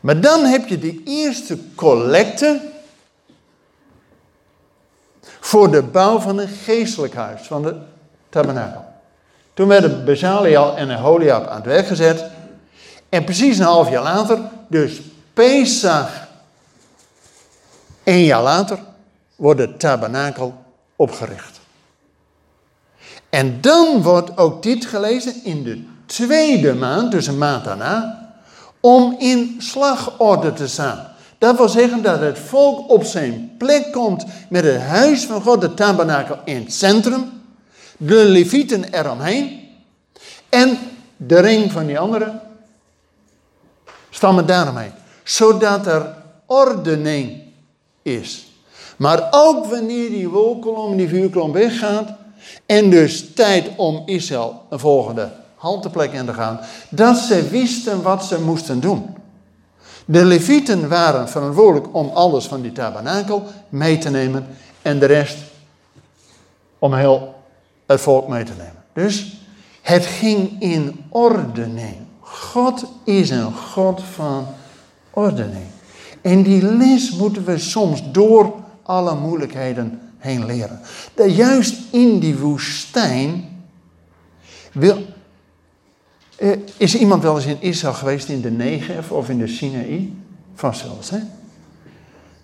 Maar 0.00 0.20
dan 0.20 0.44
heb 0.44 0.68
je 0.68 0.78
de 0.78 1.02
eerste 1.04 1.58
collecte 1.74 2.71
voor 5.52 5.70
de 5.70 5.82
bouw 5.82 6.18
van 6.18 6.38
een 6.38 6.48
geestelijk 6.48 7.14
huis, 7.14 7.40
van 7.40 7.62
de 7.62 7.76
tabernakel. 8.28 8.84
Toen 9.54 9.68
werden 9.68 10.04
Bezaliel 10.04 10.76
en 10.76 10.94
Holiab 10.94 11.46
aan 11.46 11.56
het 11.56 11.64
werk 11.64 11.86
gezet. 11.86 12.24
En 13.08 13.24
precies 13.24 13.58
een 13.58 13.64
half 13.64 13.90
jaar 13.90 14.02
later, 14.02 14.38
dus 14.68 15.00
Pesach, 15.32 16.28
een 18.04 18.24
jaar 18.24 18.42
later, 18.42 18.78
wordt 19.36 19.60
de 19.60 19.76
tabernakel 19.76 20.54
opgericht. 20.96 21.60
En 23.28 23.60
dan 23.60 24.02
wordt 24.02 24.38
ook 24.38 24.62
dit 24.62 24.84
gelezen 24.84 25.44
in 25.44 25.62
de 25.62 25.84
tweede 26.06 26.74
maand, 26.74 27.10
dus 27.10 27.26
een 27.26 27.38
maand 27.38 27.64
daarna, 27.64 28.28
om 28.80 29.16
in 29.18 29.56
slagorde 29.58 30.52
te 30.52 30.68
staan. 30.68 31.11
Dat 31.42 31.56
wil 31.56 31.68
zeggen 31.68 32.02
dat 32.02 32.20
het 32.20 32.38
volk 32.38 32.90
op 32.90 33.04
zijn 33.04 33.54
plek 33.58 33.92
komt 33.92 34.24
met 34.48 34.64
het 34.64 34.80
huis 34.80 35.24
van 35.24 35.42
God, 35.42 35.60
de 35.60 35.74
tabernakel 35.74 36.38
in 36.44 36.56
het 36.56 36.72
centrum 36.72 37.30
de 37.96 38.24
levieten 38.24 38.84
eromheen 38.84 39.68
en 40.48 40.78
de 41.16 41.40
ring 41.40 41.72
van 41.72 41.86
die 41.86 41.98
andere 41.98 42.40
stammen 44.10 44.46
daaromheen. 44.46 44.92
Zodat 45.22 45.86
er 45.86 46.14
ordening 46.46 47.42
is. 48.02 48.46
Maar 48.96 49.28
ook 49.30 49.66
wanneer 49.66 50.10
die 50.10 50.28
wolkolom, 50.28 50.96
die 50.96 51.08
vuurkolom 51.08 51.52
weggaat 51.52 52.10
en 52.66 52.90
dus 52.90 53.34
tijd 53.34 53.70
om 53.76 54.02
Israël 54.06 54.62
een 54.70 54.78
volgende 54.78 55.30
halteplek 55.54 56.12
in 56.12 56.26
te 56.26 56.34
gaan, 56.34 56.60
dat 56.88 57.16
ze 57.16 57.48
wisten 57.48 58.02
wat 58.02 58.24
ze 58.24 58.40
moesten 58.40 58.80
doen. 58.80 59.20
De 60.04 60.24
levieten 60.24 60.88
waren 60.88 61.28
verantwoordelijk 61.28 61.94
om 61.94 62.08
alles 62.08 62.46
van 62.46 62.60
die 62.60 62.72
tabernakel 62.72 63.44
mee 63.68 63.98
te 63.98 64.10
nemen 64.10 64.46
en 64.82 64.98
de 64.98 65.06
rest 65.06 65.36
om 66.78 66.94
heel 66.94 67.34
het 67.86 68.00
volk 68.00 68.28
mee 68.28 68.44
te 68.44 68.52
nemen. 68.58 68.84
Dus 68.92 69.40
het 69.82 70.06
ging 70.06 70.60
in 70.60 71.04
ordening. 71.08 71.96
God 72.20 72.84
is 73.04 73.30
een 73.30 73.52
God 73.52 74.02
van 74.14 74.46
ordening. 75.10 75.66
En 76.20 76.42
die 76.42 76.62
les 76.62 77.10
moeten 77.10 77.44
we 77.44 77.58
soms 77.58 78.02
door 78.12 78.52
alle 78.82 79.14
moeilijkheden 79.14 80.00
heen 80.18 80.46
leren. 80.46 80.80
Dat 81.14 81.36
juist 81.36 81.76
in 81.90 82.18
die 82.18 82.38
woestijn 82.38 83.48
wil, 84.72 85.02
is 86.76 86.96
iemand 86.96 87.22
wel 87.22 87.36
eens 87.36 87.46
in 87.46 87.60
Israël 87.60 87.94
geweest 87.94 88.28
in 88.28 88.40
de 88.40 88.50
Negev 88.50 89.10
of 89.10 89.28
in 89.28 89.38
de 89.38 89.46
Sinaï? 89.46 90.12
Vast 90.54 90.82
wel 90.82 90.96
eens, 90.96 91.10
hè? 91.10 91.18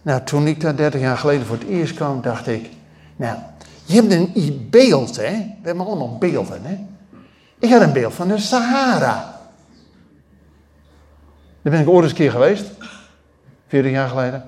Nou, 0.03 0.23
toen 0.25 0.47
ik 0.47 0.61
daar 0.61 0.77
30 0.77 1.01
jaar 1.01 1.19
geleden 1.19 1.47
voor 1.47 1.57
het 1.59 1.69
eerst 1.69 1.95
kwam, 1.95 2.21
dacht 2.23 2.47
ik, 2.47 2.71
nou, 3.17 3.39
je 3.85 3.95
hebt 3.95 4.13
een 4.13 4.67
beeld, 4.71 5.17
hè? 5.17 5.31
We 5.33 5.67
hebben 5.69 5.87
allemaal 5.87 6.19
beelden, 6.19 6.63
hè? 6.63 6.79
Ik 7.59 7.71
had 7.71 7.81
een 7.81 7.93
beeld 7.93 8.15
van 8.15 8.29
de 8.29 8.39
Sahara. 8.39 9.39
Daar 11.63 11.73
ben 11.73 11.81
ik 11.81 11.89
ooit 11.89 12.03
eens 12.03 12.11
een 12.11 12.19
keer 12.19 12.31
geweest, 12.31 12.65
40 13.69 13.93
jaar 13.93 14.09
geleden. 14.09 14.43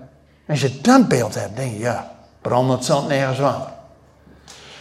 En 0.47 0.57
als 0.57 0.61
je 0.61 0.81
dat 0.81 1.09
beeld 1.09 1.35
hebt, 1.35 1.57
denk 1.57 1.73
je, 1.73 1.79
ja, 1.79 2.13
brandend 2.41 2.85
zand 2.85 3.09
nergens 3.09 3.39
water. 3.39 3.73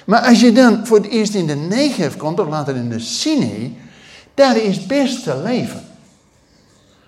Maar 0.05 0.21
als 0.21 0.39
je 0.39 0.51
dan 0.51 0.85
voor 0.85 0.97
het 0.97 1.07
eerst 1.07 1.33
in 1.33 1.47
de 1.47 1.55
Negev 1.55 2.15
komt, 2.17 2.39
of 2.39 2.47
later 2.47 2.75
in 2.75 2.89
de 2.89 2.99
Sinai, 2.99 3.77
daar 4.39 4.57
is 4.57 4.85
best 4.85 5.23
te 5.23 5.37
leven. 5.37 5.83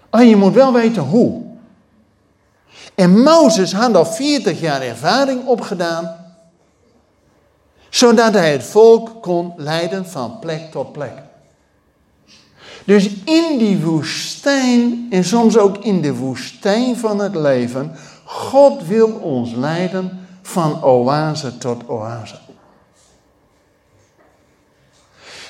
En 0.10 0.28
je 0.28 0.36
moet 0.36 0.54
wel 0.54 0.74
weten 0.74 1.02
hoe. 1.02 1.42
En 2.96 3.22
Mozes 3.22 3.74
had 3.74 3.96
al 3.96 4.06
40 4.06 4.60
jaar 4.60 4.82
ervaring 4.82 5.46
opgedaan 5.46 6.20
zodat 7.90 8.34
hij 8.34 8.52
het 8.52 8.64
volk 8.64 9.22
kon 9.22 9.54
leiden 9.58 10.06
van 10.06 10.40
plek 10.40 10.72
tot 10.72 10.92
plek. 10.92 11.14
Dus 12.86 13.10
in 13.26 13.58
die 13.58 13.80
woestijn 13.80 15.08
en 15.10 15.24
soms 15.24 15.58
ook 15.58 15.78
in 15.78 16.02
de 16.02 16.16
woestijn 16.16 16.98
van 16.98 17.20
het 17.20 17.36
leven, 17.36 17.92
God 18.24 18.88
wil 18.88 19.10
ons 19.10 19.54
leiden 19.54 20.28
van 20.42 20.84
oase 20.84 21.58
tot 21.58 21.88
oase. 21.88 22.36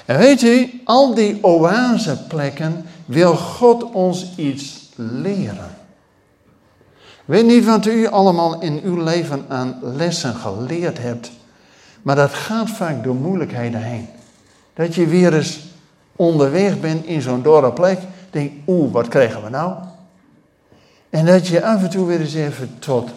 En 0.05 0.17
weet 0.17 0.41
u, 0.41 0.81
al 0.85 1.13
die 1.13 1.43
oaseplekken 1.43 2.85
wil 3.05 3.35
God 3.35 3.83
ons 3.83 4.35
iets 4.35 4.89
leren. 4.95 5.75
Weet 7.25 7.45
niet 7.45 7.65
wat 7.65 7.85
u 7.85 8.07
allemaal 8.07 8.61
in 8.61 8.81
uw 8.83 9.03
leven 9.03 9.45
aan 9.47 9.79
lessen 9.81 10.35
geleerd 10.35 10.97
hebt 10.97 11.31
maar 12.01 12.15
dat 12.15 12.33
gaat 12.33 12.69
vaak 12.69 13.03
door 13.03 13.15
moeilijkheden 13.15 13.81
heen. 13.81 14.07
Dat 14.73 14.95
je 14.95 15.07
weer 15.07 15.33
eens 15.33 15.59
onderweg 16.15 16.79
bent 16.79 17.05
in 17.05 17.21
zo'n 17.21 17.41
dorre 17.41 17.73
plek. 17.73 17.99
Denk, 18.29 18.51
oeh, 18.67 18.93
wat 18.93 19.07
krijgen 19.07 19.43
we 19.43 19.49
nou? 19.49 19.75
En 21.09 21.25
dat 21.25 21.47
je 21.47 21.65
af 21.65 21.83
en 21.83 21.89
toe 21.89 22.05
weer 22.05 22.19
eens 22.19 22.33
even 22.33 22.79
tot 22.79 23.09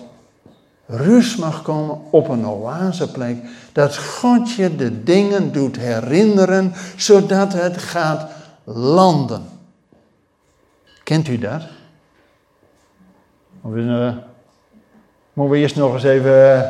rust 0.87 1.39
mag 1.39 1.63
komen 1.63 2.01
op 2.11 2.29
een 2.29 2.47
oaseplek. 2.47 3.37
Dat 3.73 3.97
God 3.97 4.53
je 4.53 4.77
de 4.77 5.03
dingen 5.03 5.53
doet 5.53 5.77
herinneren, 5.77 6.73
zodat 6.97 7.53
het 7.53 7.79
gaat 7.79 8.31
landen. 8.65 9.45
Kent 11.03 11.29
u 11.29 11.39
dat? 11.39 11.63
Of 13.61 13.73
uh, 13.73 14.13
moeten 15.33 15.55
we 15.55 15.61
eerst 15.61 15.77
nog 15.77 15.93
eens 15.93 16.03
even 16.03 16.33
uh, 16.33 16.63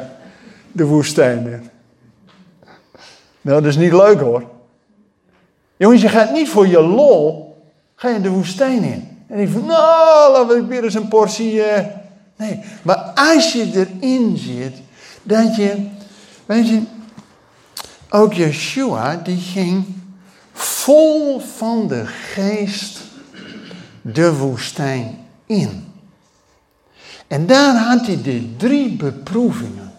de 0.73 0.85
woestijn 0.85 1.47
in? 1.47 1.71
Nou, 3.41 3.61
dat 3.61 3.71
is 3.71 3.77
niet 3.77 3.93
leuk 3.93 4.21
hoor. 4.21 4.45
Jongens, 5.77 6.03
je 6.03 6.09
gaat 6.09 6.33
niet 6.33 6.49
voor 6.49 6.67
je 6.67 6.83
lol, 6.83 7.57
ga 7.95 8.09
je 8.09 8.21
de 8.21 8.31
woestijn 8.31 8.83
in. 8.83 9.25
En 9.29 9.39
ik 9.39 9.49
van, 9.49 9.65
nou, 9.65 10.33
laten 10.33 10.57
we 10.57 10.67
weer 10.67 10.85
eens 10.85 10.95
een 10.95 11.09
portie. 11.09 11.55
Uh... 11.55 11.79
Maar 12.83 12.97
als 13.15 13.53
je 13.53 13.71
erin 13.73 14.37
zit, 14.37 14.75
dat 15.23 15.57
je, 15.57 15.87
weet 16.47 16.69
je, 16.69 16.83
ook 18.09 18.33
Yeshua, 18.33 19.17
die 19.17 19.41
ging 19.41 19.85
vol 20.53 21.41
van 21.41 21.89
de 21.89 22.07
geest 22.07 23.01
de 24.03 24.37
woestijn 24.37 25.19
in. 25.47 25.93
En 27.27 27.47
daar 27.47 27.77
had 27.77 28.07
hij 28.07 28.23
de 28.23 28.57
drie 28.57 28.97
beproevingen. 28.97 29.93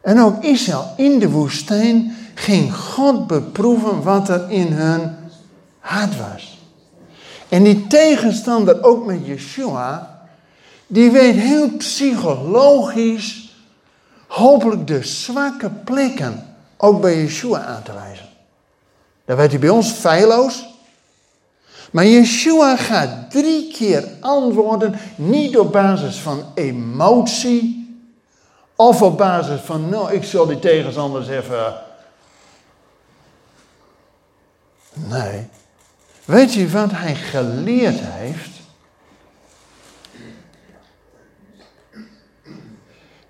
En 0.00 0.20
ook 0.20 0.42
Israël 0.42 0.92
in 0.96 1.18
de 1.18 1.30
woestijn 1.30 2.16
ging 2.34 2.74
God 2.74 3.26
beproeven 3.26 4.02
wat 4.02 4.28
er 4.28 4.50
in 4.50 4.72
hun 4.72 5.14
hart 5.78 6.16
was. 6.16 6.60
En 7.48 7.62
die 7.62 7.86
tegenstander 7.86 8.84
ook 8.84 9.06
met 9.06 9.26
Yeshua, 9.26 10.21
die 10.92 11.10
weet 11.10 11.34
heel 11.34 11.76
psychologisch 11.76 13.54
hopelijk 14.26 14.86
de 14.86 15.02
zwakke 15.02 15.70
plekken 15.70 16.56
ook 16.76 17.00
bij 17.00 17.20
Yeshua 17.20 17.64
aan 17.64 17.82
te 17.82 17.92
wijzen. 17.92 18.28
Dan 19.24 19.36
weet 19.36 19.50
hij 19.50 19.58
bij 19.58 19.68
ons 19.68 19.90
feilloos. 19.90 20.66
Maar 21.92 22.06
Yeshua 22.06 22.76
gaat 22.76 23.30
drie 23.30 23.72
keer 23.72 24.08
antwoorden, 24.20 24.98
niet 25.16 25.58
op 25.58 25.72
basis 25.72 26.16
van 26.16 26.44
emotie, 26.54 27.96
of 28.76 29.02
op 29.02 29.18
basis 29.18 29.60
van, 29.60 29.88
nou, 29.88 30.12
ik 30.12 30.24
zal 30.24 30.46
die 30.46 30.58
tegenstanders 30.58 31.28
even. 31.28 31.74
Nee. 34.92 35.46
Weet 36.24 36.54
je 36.54 36.68
wat 36.68 36.90
hij 36.90 37.14
geleerd 37.14 38.00
heeft? 38.00 38.61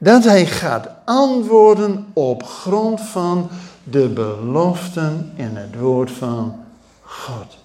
Dat 0.02 0.24
hij 0.24 0.46
gaat 0.46 0.88
antwoorden 1.04 2.06
op 2.12 2.42
grond 2.42 3.00
van 3.00 3.48
de 3.84 4.08
beloften 4.08 5.32
in 5.36 5.56
het 5.56 5.78
woord 5.78 6.10
van 6.10 6.64
God. 7.00 7.58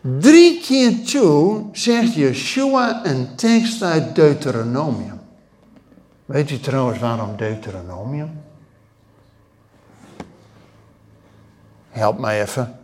Drie 0.00 0.60
keer 0.60 1.04
toe 1.04 1.64
zegt 1.72 2.14
Yeshua 2.14 3.06
een 3.06 3.34
tekst 3.34 3.82
uit 3.82 4.14
Deuteronomium. 4.14 5.20
Weet 6.24 6.50
u 6.50 6.58
trouwens 6.58 6.98
waarom 6.98 7.36
Deuteronomium? 7.36 8.40
Help 11.90 12.18
mij 12.18 12.42
even. 12.42 12.78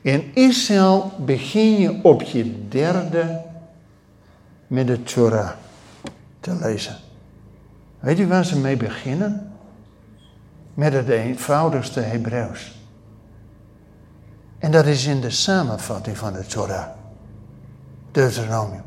In 0.00 0.34
Israël 0.34 1.12
begin 1.18 1.80
je 1.80 2.00
op 2.02 2.22
je 2.22 2.68
derde 2.68 3.50
met 4.72 4.86
de 4.86 5.02
Torah 5.02 5.50
te 6.40 6.54
lezen. 6.54 6.96
Weet 8.00 8.18
u 8.18 8.26
waar 8.26 8.44
ze 8.44 8.58
mee 8.58 8.76
beginnen? 8.76 9.52
Met 10.74 10.92
het 10.92 11.08
eenvoudigste 11.08 12.00
Hebreeuws. 12.00 12.80
En 14.58 14.70
dat 14.70 14.86
is 14.86 15.06
in 15.06 15.20
de 15.20 15.30
samenvatting 15.30 16.18
van 16.18 16.32
de 16.32 16.46
Torah. 16.46 16.86
Deuteronomium. 18.10 18.82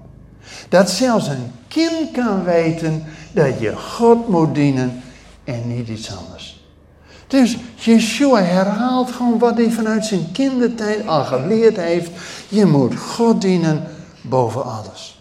Dat 0.70 0.90
zelfs 0.90 1.28
een 1.28 1.52
kind 1.68 2.12
kan 2.12 2.44
weten 2.44 3.04
dat 3.32 3.60
je 3.60 3.76
God 3.76 4.28
moet 4.28 4.56
dienen 4.56 5.02
en 5.44 5.68
niet 5.68 5.88
iets 5.88 6.18
anders. 6.18 6.66
Dus 7.28 7.58
Yeshua 7.76 8.42
herhaalt 8.42 9.12
gewoon 9.12 9.40
wat 9.40 9.58
hij 9.58 9.72
vanuit 9.72 10.06
zijn 10.06 10.32
kindertijd 10.32 11.08
al 11.08 11.24
geleerd 11.24 11.78
heeft. 11.78 12.12
Je 12.50 12.66
moet 12.66 12.96
God 12.96 13.42
dienen 13.42 13.84
boven 14.22 14.64
alles. 14.64 15.15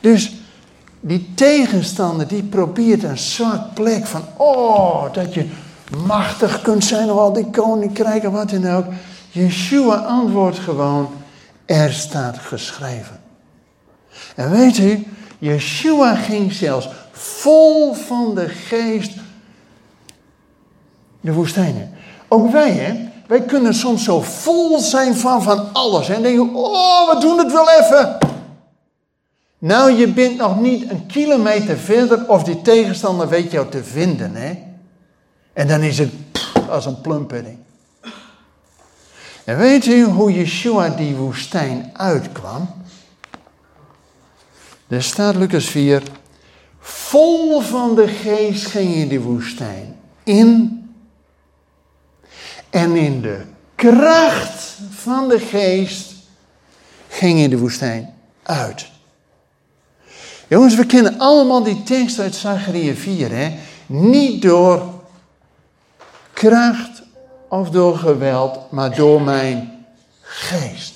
Dus 0.00 0.32
die 1.00 1.32
tegenstander 1.34 2.26
die 2.26 2.42
probeert 2.42 3.02
een 3.02 3.18
zwak 3.18 3.74
plek 3.74 4.06
van, 4.06 4.22
oh, 4.36 5.12
dat 5.12 5.34
je 5.34 5.48
machtig 6.06 6.62
kunt 6.62 6.84
zijn, 6.84 7.10
of 7.10 7.18
al 7.18 7.32
die 7.32 7.50
koninkrijken, 7.50 8.32
wat 8.32 8.50
dan 8.50 8.70
ook. 8.70 8.84
Yeshua 9.30 9.96
antwoordt 9.96 10.58
gewoon, 10.58 11.08
er 11.64 11.92
staat 11.92 12.38
geschreven. 12.38 13.20
En 14.34 14.50
weet 14.50 14.78
u, 14.78 15.06
Yeshua 15.38 16.14
ging 16.14 16.52
zelfs 16.52 16.88
vol 17.12 17.94
van 17.94 18.34
de 18.34 18.48
geest 18.48 19.12
de 21.20 21.32
woestijnen. 21.32 21.90
Ook 22.28 22.50
wij, 22.50 22.70
hè? 22.70 23.08
Wij 23.26 23.42
kunnen 23.42 23.74
soms 23.74 24.04
zo 24.04 24.20
vol 24.20 24.78
zijn 24.78 25.16
van 25.16 25.42
van 25.42 25.72
alles. 25.72 26.08
En 26.08 26.22
denken, 26.22 26.54
oh, 26.54 27.14
we 27.14 27.20
doen 27.20 27.38
het 27.38 27.52
wel 27.52 27.70
even. 27.70 28.18
Nou, 29.60 29.92
je 29.92 30.08
bent 30.12 30.36
nog 30.36 30.60
niet 30.60 30.90
een 30.90 31.06
kilometer 31.06 31.78
verder 31.78 32.28
of 32.28 32.44
die 32.44 32.62
tegenstander 32.62 33.28
weet 33.28 33.50
jou 33.50 33.70
te 33.70 33.84
vinden, 33.84 34.34
hè? 34.34 34.58
En 35.52 35.68
dan 35.68 35.80
is 35.80 35.98
het 35.98 36.12
als 36.68 36.86
een 36.86 37.00
plumpudding. 37.00 37.58
En 39.44 39.58
weet 39.58 39.86
u 39.86 40.04
hoe 40.04 40.32
Yeshua 40.32 40.88
die 40.88 41.14
woestijn 41.14 41.90
uitkwam? 41.92 42.68
Er 44.88 45.02
staat 45.02 45.34
Lucas 45.34 45.64
4. 45.64 46.02
Vol 46.78 47.60
van 47.60 47.94
de 47.94 48.08
geest 48.08 48.66
ging 48.66 48.96
je 48.96 49.06
die 49.06 49.20
woestijn 49.20 49.96
in. 50.24 50.78
En 52.70 52.96
in 52.96 53.20
de 53.20 53.42
kracht 53.74 54.78
van 54.90 55.28
de 55.28 55.38
geest 55.38 56.14
ging 57.08 57.40
je 57.40 57.48
de 57.48 57.58
woestijn 57.58 58.14
uit. 58.42 58.90
Jongens, 60.50 60.74
we 60.74 60.86
kennen 60.86 61.18
allemaal 61.18 61.62
die 61.62 61.82
tekst 61.82 62.18
uit 62.18 62.34
Zachariah 62.34 62.96
4. 62.96 63.30
Hè? 63.32 63.58
Niet 63.86 64.42
door 64.42 64.82
kracht 66.32 67.02
of 67.48 67.70
door 67.70 67.98
geweld, 67.98 68.58
maar 68.70 68.94
door 68.94 69.22
mijn 69.22 69.84
geest. 70.20 70.94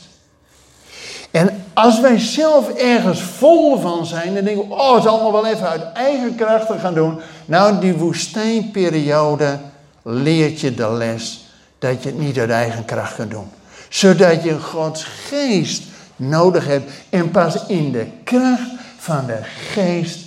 En 1.30 1.64
als 1.72 2.00
wij 2.00 2.18
zelf 2.18 2.68
ergens 2.68 3.22
vol 3.22 3.80
van 3.80 4.06
zijn, 4.06 4.34
dan 4.34 4.44
denken 4.44 4.68
we, 4.68 4.74
oh, 4.74 4.94
het 4.94 5.06
allemaal 5.06 5.32
wel 5.32 5.46
even 5.46 5.68
uit 5.68 5.92
eigen 5.92 6.34
krachten 6.34 6.80
gaan 6.80 6.94
doen. 6.94 7.20
Nou, 7.46 7.80
die 7.80 7.94
woestijnperiode 7.94 9.58
leert 10.02 10.60
je 10.60 10.74
de 10.74 10.92
les 10.92 11.46
dat 11.78 12.02
je 12.02 12.08
het 12.08 12.18
niet 12.18 12.38
uit 12.38 12.50
eigen 12.50 12.84
kracht 12.84 13.14
kunt 13.14 13.30
doen. 13.30 13.48
Zodat 13.88 14.42
je 14.42 14.60
Gods 14.60 15.04
geest 15.04 15.82
nodig 16.16 16.66
hebt 16.66 16.90
en 17.10 17.30
pas 17.30 17.66
in 17.66 17.92
de 17.92 18.06
kracht 18.24 18.82
van 19.04 19.26
de 19.26 19.38
geest 19.42 20.18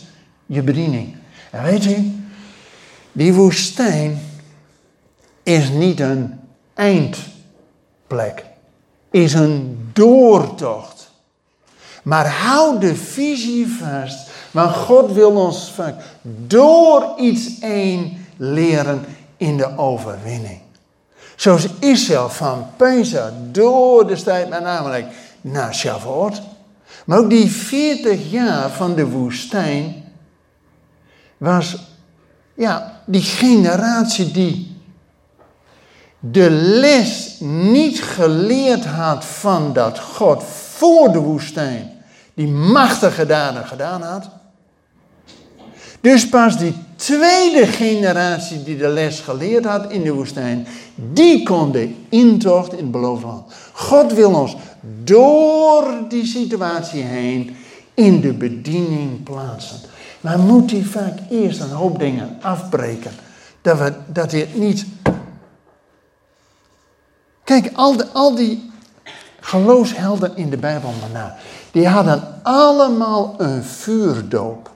je 0.46 0.62
bediening. 0.62 1.16
En 1.50 1.64
weet 1.64 1.84
je, 1.84 2.12
die 3.12 3.34
woestijn 3.34 4.22
is 5.44 5.70
niet 5.70 6.00
een 6.00 6.40
eindplek, 6.74 8.46
is 9.12 9.34
een 9.34 9.90
doortocht. 9.94 11.12
Maar 12.04 12.28
hou 12.28 12.80
de 12.80 12.96
visie 12.96 13.68
vast, 13.68 14.30
want 14.52 14.76
God 14.76 15.12
wil 15.12 15.32
ons 15.32 15.72
vaak 15.72 15.96
door 16.48 17.14
iets 17.18 17.60
één 17.60 18.26
leren 18.38 19.06
in 19.38 19.58
de 19.58 19.78
overwinning. 19.78 20.60
Zoals 21.36 21.68
Israël 21.80 22.30
van 22.30 22.68
Pesach 22.76 23.32
door 23.52 24.08
de 24.08 24.24
tijd 24.24 24.50
met 24.50 24.62
namelijk 24.62 25.06
naar 25.42 25.76
Shavuot. 25.76 26.42
Maar 27.08 27.18
ook 27.18 27.30
die 27.30 27.52
40 27.52 28.32
jaar 28.32 28.70
van 28.70 28.96
de 28.96 29.06
woestijn 29.06 30.04
was 31.38 31.78
ja, 32.54 33.02
die 33.06 33.22
generatie 33.22 34.32
die 34.32 34.76
de 36.20 36.50
les 36.50 37.38
niet 37.40 38.02
geleerd 38.02 38.86
had 38.86 39.26
van 39.26 39.74
dat 39.74 40.00
God 40.00 40.44
voor 40.44 41.12
de 41.12 41.20
woestijn 41.20 41.92
die 42.34 42.48
machtige 42.48 43.26
daden 43.26 43.66
gedaan 43.66 44.02
had. 44.02 44.30
Dus 46.02 46.30
pas 46.30 46.58
die 46.58 46.74
tweede 46.96 47.68
generatie 47.68 48.64
die 48.64 48.78
de 48.78 48.88
les 48.88 49.20
geleerd 49.20 49.66
had 49.66 49.92
in 49.92 50.04
de 50.04 50.12
woestijn, 50.12 50.68
die 50.96 51.44
kon 51.44 51.72
de 51.72 51.94
intocht 52.10 52.72
in 52.72 52.78
het 52.78 52.92
beloofde 52.92 53.26
land. 53.26 53.54
God 53.74 54.14
wil 54.14 54.34
ons 54.34 54.56
door 55.04 55.94
die 56.10 56.26
situatie 56.26 57.04
heen 57.04 57.56
in 57.94 58.22
de 58.22 58.34
bediening 58.34 59.24
plaatsen. 59.24 59.78
Maar 60.22 60.40
moet 60.40 60.72
hij 60.72 60.84
vaak 60.84 61.20
eerst 61.30 61.60
een 61.60 61.70
hoop 61.70 62.00
dingen 62.00 62.38
afbreken. 62.42 63.12
Dat, 63.62 63.78
we, 63.78 63.94
dat 64.12 64.32
hij 64.32 64.40
het 64.40 64.56
niet 64.56 64.86
Kijk, 67.48 67.72
al, 67.74 67.98
de, 67.98 68.08
al 68.14 68.36
die 68.36 68.72
geloofshelden 69.40 70.36
in 70.36 70.50
de 70.50 70.58
Bijbel 70.58 70.94
maar 71.02 71.10
na. 71.10 71.36
Die 71.72 71.88
hadden 71.88 72.40
allemaal 72.44 73.36
een 73.38 73.64
vuurdoop. 73.64 74.70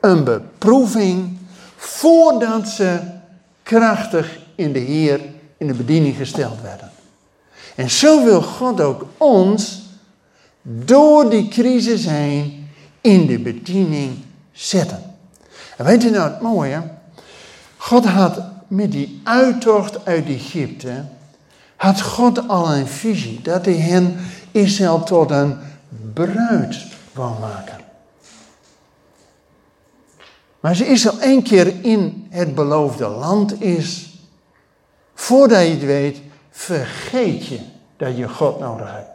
Een 0.00 0.24
beproeving 0.24 1.38
voordat 1.76 2.68
ze 2.68 2.98
krachtig 3.62 4.38
in 4.54 4.72
de 4.72 4.78
Heer 4.78 5.20
in 5.56 5.66
de 5.66 5.74
bediening 5.74 6.16
gesteld 6.16 6.60
werden. 6.62 6.90
En 7.74 7.90
zo 7.90 8.24
wil 8.24 8.42
God 8.42 8.80
ook 8.80 9.06
ons 9.16 9.82
door 10.62 11.30
die 11.30 11.48
crisis 11.48 12.06
heen 12.06 12.68
in 13.00 13.26
de 13.26 13.38
bediening 13.38 14.16
zetten. 14.52 15.02
En 15.76 15.84
weet 15.84 16.02
je 16.02 16.10
nou 16.10 16.30
het 16.30 16.40
mooie? 16.40 16.82
God 17.76 18.04
had 18.04 18.42
met 18.68 18.92
die 18.92 19.20
uittocht 19.24 20.06
uit 20.06 20.26
Egypte, 20.26 21.04
had 21.76 22.00
God 22.00 22.48
al 22.48 22.74
een 22.74 22.86
visie 22.86 23.42
dat 23.42 23.64
hij 23.64 23.74
hen 23.74 24.16
Israël 24.50 25.02
tot 25.02 25.30
een 25.30 25.56
bruid 26.12 26.84
wou 27.12 27.40
maken. 27.40 27.85
Maar 30.66 30.74
als 30.78 30.86
Israël 30.88 31.20
één 31.20 31.42
keer 31.42 31.84
in 31.84 32.26
het 32.30 32.54
beloofde 32.54 33.06
land 33.06 33.62
is, 33.62 34.18
voordat 35.14 35.62
je 35.62 35.70
het 35.70 35.84
weet, 35.84 36.20
vergeet 36.50 37.46
je 37.46 37.60
dat 37.96 38.16
je 38.16 38.28
God 38.28 38.58
nodig 38.58 38.92
hebt. 38.92 39.10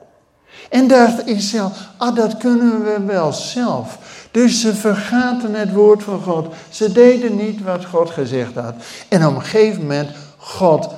En 0.69 0.87
dacht 0.87 1.27
Israël, 1.27 1.71
ah, 1.97 2.15
dat 2.15 2.37
kunnen 2.37 2.83
we 2.83 3.03
wel 3.05 3.33
zelf. 3.33 3.97
Dus 4.31 4.61
ze 4.61 4.75
vergaten 4.75 5.53
het 5.53 5.71
woord 5.71 6.03
van 6.03 6.21
God. 6.21 6.53
Ze 6.69 6.91
deden 6.91 7.35
niet 7.35 7.61
wat 7.61 7.85
God 7.85 8.09
gezegd 8.09 8.55
had. 8.55 8.75
En 9.07 9.27
op 9.27 9.35
een 9.35 9.41
gegeven 9.41 9.81
moment, 9.81 10.09
God. 10.37 10.89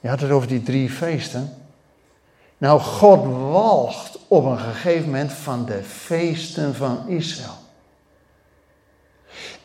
Je 0.00 0.08
had 0.08 0.20
het 0.20 0.30
over 0.30 0.48
die 0.48 0.62
drie 0.62 0.90
feesten. 0.90 1.56
Nou, 2.58 2.80
God 2.80 3.24
walgt 3.50 4.18
op 4.28 4.44
een 4.44 4.58
gegeven 4.58 5.04
moment 5.04 5.32
van 5.32 5.64
de 5.64 5.82
feesten 5.82 6.74
van 6.74 7.08
Israël. 7.08 7.59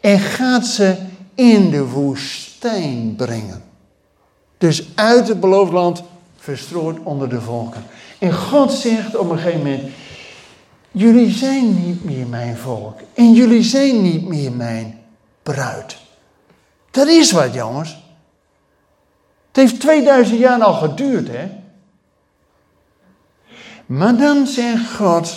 En 0.06 0.20
gaat 0.20 0.66
ze 0.66 0.98
in 1.36 1.70
de 1.70 1.86
woestijn 1.86 3.16
brengen. 3.16 3.64
Dus 4.58 4.88
uit 4.96 5.28
het 5.28 5.40
beloofd 5.40 5.72
land 5.72 6.04
verstrooid 6.36 6.98
onder 7.04 7.30
de 7.30 7.42
volken. 7.42 7.84
En 8.20 8.34
God 8.34 8.72
zegt 8.72 9.16
op 9.16 9.30
een 9.30 9.38
gegeven 9.38 9.60
moment: 9.60 9.84
Jullie 10.92 11.32
zijn 11.32 11.86
niet 11.86 12.04
meer 12.04 12.28
mijn 12.28 12.58
volk. 12.58 13.00
En 13.14 13.34
jullie 13.34 13.64
zijn 13.64 14.02
niet 14.02 14.28
meer 14.28 14.52
mijn 14.52 15.00
bruid. 15.44 15.98
Dat 16.92 17.08
is 17.08 17.32
wat, 17.32 17.54
jongens. 17.54 17.90
Het 19.48 19.56
heeft 19.56 19.80
2000 19.80 20.40
jaar 20.40 20.62
al 20.62 20.74
geduurd, 20.74 21.28
hè? 21.28 21.52
Maar 23.86 24.18
dan 24.18 24.48
zegt 24.48 24.94
God, 24.96 25.36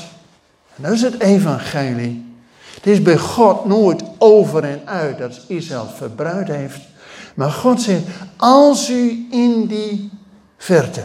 dat 0.77 0.93
is 0.93 1.03
het 1.03 1.21
evangelie. 1.21 2.28
Het 2.89 2.97
is 2.97 3.03
bij 3.03 3.19
God 3.19 3.65
nooit 3.65 4.03
over 4.19 4.65
en 4.65 4.81
uit 4.85 5.19
dat 5.19 5.41
Israël 5.47 5.87
verbruid 5.87 6.49
heeft. 6.49 6.81
Maar 7.35 7.51
God 7.51 7.83
zegt, 7.83 8.03
als 8.37 8.91
u 8.91 9.27
in 9.31 9.67
die 9.67 10.11
verte 10.57 11.03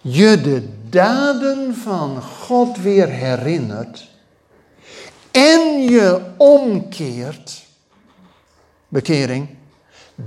je 0.00 0.40
de 0.40 0.68
daden 0.88 1.74
van 1.74 2.22
God 2.22 2.78
weer 2.78 3.08
herinnert 3.08 4.08
en 5.30 5.82
je 5.82 6.20
omkeert, 6.36 7.64
bekering, 8.88 9.48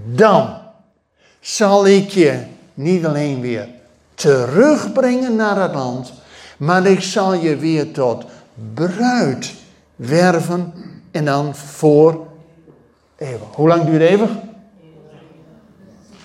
dan 0.05 0.57
zal 1.39 1.87
ik 1.87 2.09
je 2.09 2.43
niet 2.73 3.05
alleen 3.05 3.41
weer 3.41 3.67
terugbrengen 4.13 5.35
naar 5.35 5.61
het 5.61 5.73
land, 5.73 6.20
maar 6.61 6.85
ik 6.85 7.01
zal 7.01 7.33
je 7.33 7.55
weer 7.55 7.91
tot 7.91 8.25
bruid 8.73 9.53
werven 9.95 10.73
en 11.11 11.25
dan 11.25 11.55
voor 11.55 12.27
eeuwig. 13.17 13.47
Hoe 13.53 13.67
lang 13.67 13.85
duurt 13.85 14.01
eeuwig? 14.01 14.29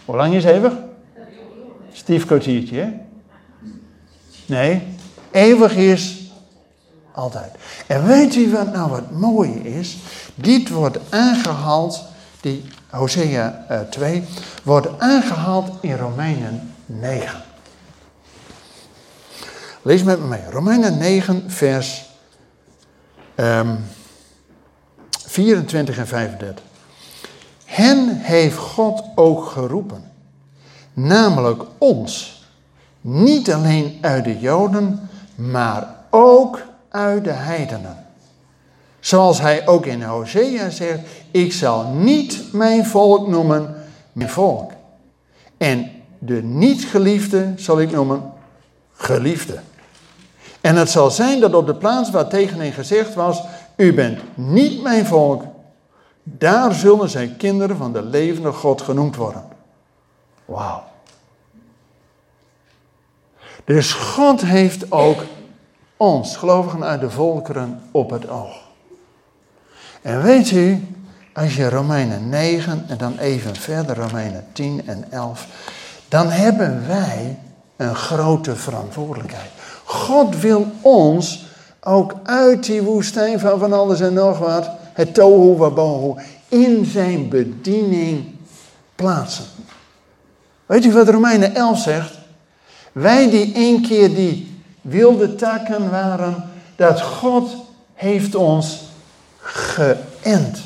Hoe 0.04 0.16
lang 0.16 0.34
is 0.34 0.44
eeuwig? 0.44 0.72
Stief 1.92 2.28
hè? 2.28 2.92
Nee, 4.46 4.82
eeuwig 5.30 5.76
is 5.76 6.32
altijd. 7.12 7.52
En 7.86 8.06
weet 8.06 8.34
u 8.34 8.50
wat 8.50 8.72
nou 8.72 8.90
wat 8.90 9.10
mooie 9.10 9.78
is? 9.78 9.98
Dit 10.34 10.68
wordt 10.68 10.98
aangehaald, 11.10 12.04
die 12.40 12.64
Hosea 12.90 13.66
2, 13.90 14.16
eh, 14.16 14.22
wordt 14.62 14.88
aangehaald 14.98 15.70
in 15.80 15.96
Romeinen 15.96 16.74
9. 16.86 17.42
Lees 19.86 20.02
met 20.02 20.20
me 20.20 20.26
mee. 20.26 20.50
Romeinen 20.50 20.98
9, 20.98 21.44
vers 21.46 22.04
um, 23.36 23.44
ehm, 23.46 23.76
24 25.26 25.98
en 25.98 26.06
35. 26.06 26.64
Hen 27.64 28.08
heeft 28.08 28.56
God 28.56 29.04
ook 29.14 29.44
geroepen, 29.44 30.12
namelijk 30.92 31.62
ons, 31.78 32.42
niet 33.00 33.52
alleen 33.52 33.98
uit 34.00 34.24
de 34.24 34.38
Joden, 34.38 35.08
maar 35.34 35.94
ook 36.10 36.62
uit 36.88 37.24
de 37.24 37.32
heidenen. 37.32 38.06
Zoals 39.00 39.40
hij 39.40 39.66
ook 39.66 39.86
in 39.86 40.02
Hosea 40.02 40.70
zegt, 40.70 41.00
ik 41.30 41.52
zal 41.52 41.92
niet 41.92 42.52
mijn 42.52 42.86
volk 42.86 43.28
noemen 43.28 43.74
mijn 44.12 44.30
volk. 44.30 44.72
En 45.56 45.90
de 46.18 46.42
niet-geliefde 46.42 47.52
zal 47.56 47.80
ik 47.80 47.90
noemen 47.90 48.32
geliefde. 48.92 49.60
En 50.66 50.76
het 50.76 50.90
zal 50.90 51.10
zijn 51.10 51.40
dat 51.40 51.54
op 51.54 51.66
de 51.66 51.74
plaats 51.74 52.10
waar 52.10 52.28
tegen 52.28 52.60
hen 52.60 52.72
gezegd 52.72 53.14
was, 53.14 53.42
u 53.76 53.94
bent 53.94 54.20
niet 54.34 54.82
mijn 54.82 55.06
volk, 55.06 55.42
daar 56.22 56.72
zullen 56.74 57.08
zijn 57.08 57.36
kinderen 57.36 57.76
van 57.76 57.92
de 57.92 58.02
levende 58.02 58.52
God 58.52 58.82
genoemd 58.82 59.16
worden. 59.16 59.44
Wauw. 60.44 60.82
Dus 63.64 63.92
God 63.92 64.40
heeft 64.40 64.92
ook 64.92 65.22
ons, 65.96 66.36
gelovigen 66.36 66.84
uit 66.84 67.00
de 67.00 67.10
volkeren, 67.10 67.82
op 67.90 68.10
het 68.10 68.28
oog. 68.28 68.56
En 70.02 70.22
weet 70.22 70.50
u, 70.50 70.86
als 71.32 71.56
je 71.56 71.68
Romeinen 71.68 72.28
9 72.28 72.84
en 72.88 72.98
dan 72.98 73.18
even 73.18 73.56
verder 73.56 73.96
Romeinen 73.96 74.46
10 74.52 74.86
en 74.86 75.12
11, 75.12 75.46
dan 76.08 76.30
hebben 76.30 76.86
wij 76.86 77.38
een 77.76 77.94
grote 77.94 78.56
verantwoordelijkheid. 78.56 79.55
God 79.86 80.40
wil 80.40 80.66
ons 80.80 81.46
ook 81.80 82.14
uit 82.22 82.64
die 82.64 82.82
woestijn 82.82 83.40
van 83.40 83.58
van 83.58 83.72
alles 83.72 84.00
en 84.00 84.12
nog 84.12 84.38
wat, 84.38 84.70
het 84.92 85.14
tohu 85.14 85.56
wabohu, 85.56 86.20
in 86.48 86.84
zijn 86.84 87.28
bediening 87.28 88.24
plaatsen. 88.94 89.44
Weet 90.66 90.84
u 90.84 90.92
wat 90.92 91.08
Romeinen 91.08 91.54
11 91.54 91.78
zegt? 91.78 92.18
Wij 92.92 93.30
die 93.30 93.52
een 93.54 93.82
keer 93.82 94.14
die 94.14 94.60
wilde 94.80 95.34
takken 95.34 95.90
waren, 95.90 96.44
dat 96.76 97.00
God 97.00 97.50
heeft 97.94 98.34
ons 98.34 98.82
geënt. 99.40 100.58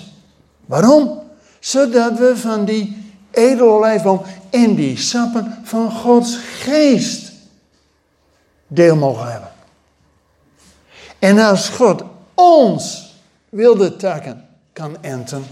Waarom? 0.67 1.21
Zodat 1.59 2.19
we 2.19 2.37
van 2.37 2.65
die 2.65 3.13
edelolijfboom 3.31 4.23
en 4.51 4.75
die 4.75 4.99
sappen 4.99 5.59
van 5.63 5.91
Gods 5.91 6.37
geest 6.37 7.30
deel 8.71 8.97
mogen 8.97 9.33
hebben. 9.33 9.51
En 11.19 11.39
als 11.39 11.69
God 11.69 12.03
ons 12.35 13.15
wilde 13.49 13.97
takken 13.97 14.49
kan 14.73 14.97
enten, 15.01 15.45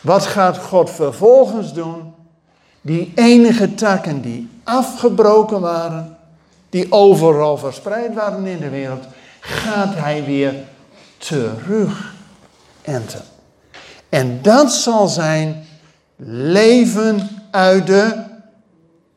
wat 0.00 0.26
gaat 0.26 0.58
God 0.58 0.90
vervolgens 0.90 1.72
doen? 1.72 2.14
Die 2.80 3.12
enige 3.14 3.74
takken 3.74 4.20
die 4.20 4.48
afgebroken 4.64 5.60
waren, 5.60 6.18
die 6.70 6.92
overal 6.92 7.58
verspreid 7.58 8.14
waren 8.14 8.46
in 8.46 8.58
de 8.58 8.68
wereld, 8.68 9.04
gaat 9.40 9.94
hij 9.94 10.24
weer 10.24 10.54
terug 11.18 12.14
enten. 12.82 13.22
En 14.08 14.42
dat 14.42 14.72
zal 14.72 15.08
zijn 15.08 15.66
leven 16.16 17.28
uit 17.50 17.86
de 17.86 18.24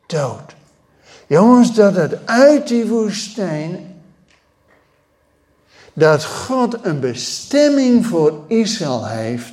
dood. 0.06 0.49
Jongens, 1.30 1.74
dat 1.74 1.96
het 1.96 2.18
uit 2.26 2.68
die 2.68 2.86
woestijn, 2.86 3.80
dat 5.94 6.26
God 6.26 6.78
een 6.82 7.00
bestemming 7.00 8.06
voor 8.06 8.40
Israël 8.48 9.08
heeft 9.08 9.52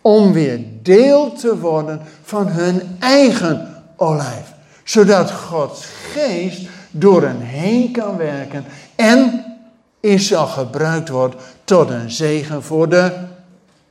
om 0.00 0.32
weer 0.32 0.60
deel 0.82 1.32
te 1.32 1.58
worden 1.58 2.00
van 2.22 2.46
hun 2.46 2.96
eigen 2.98 3.82
olijf. 3.96 4.52
Zodat 4.84 5.30
Gods 5.30 5.84
geest 6.12 6.68
door 6.90 7.22
hen 7.22 7.40
heen 7.40 7.92
kan 7.92 8.16
werken 8.16 8.64
en 8.94 9.44
Israël 10.00 10.46
gebruikt 10.46 11.08
wordt 11.08 11.34
tot 11.64 11.90
een 11.90 12.10
zegen 12.10 12.62
voor 12.62 12.88
de 12.88 13.12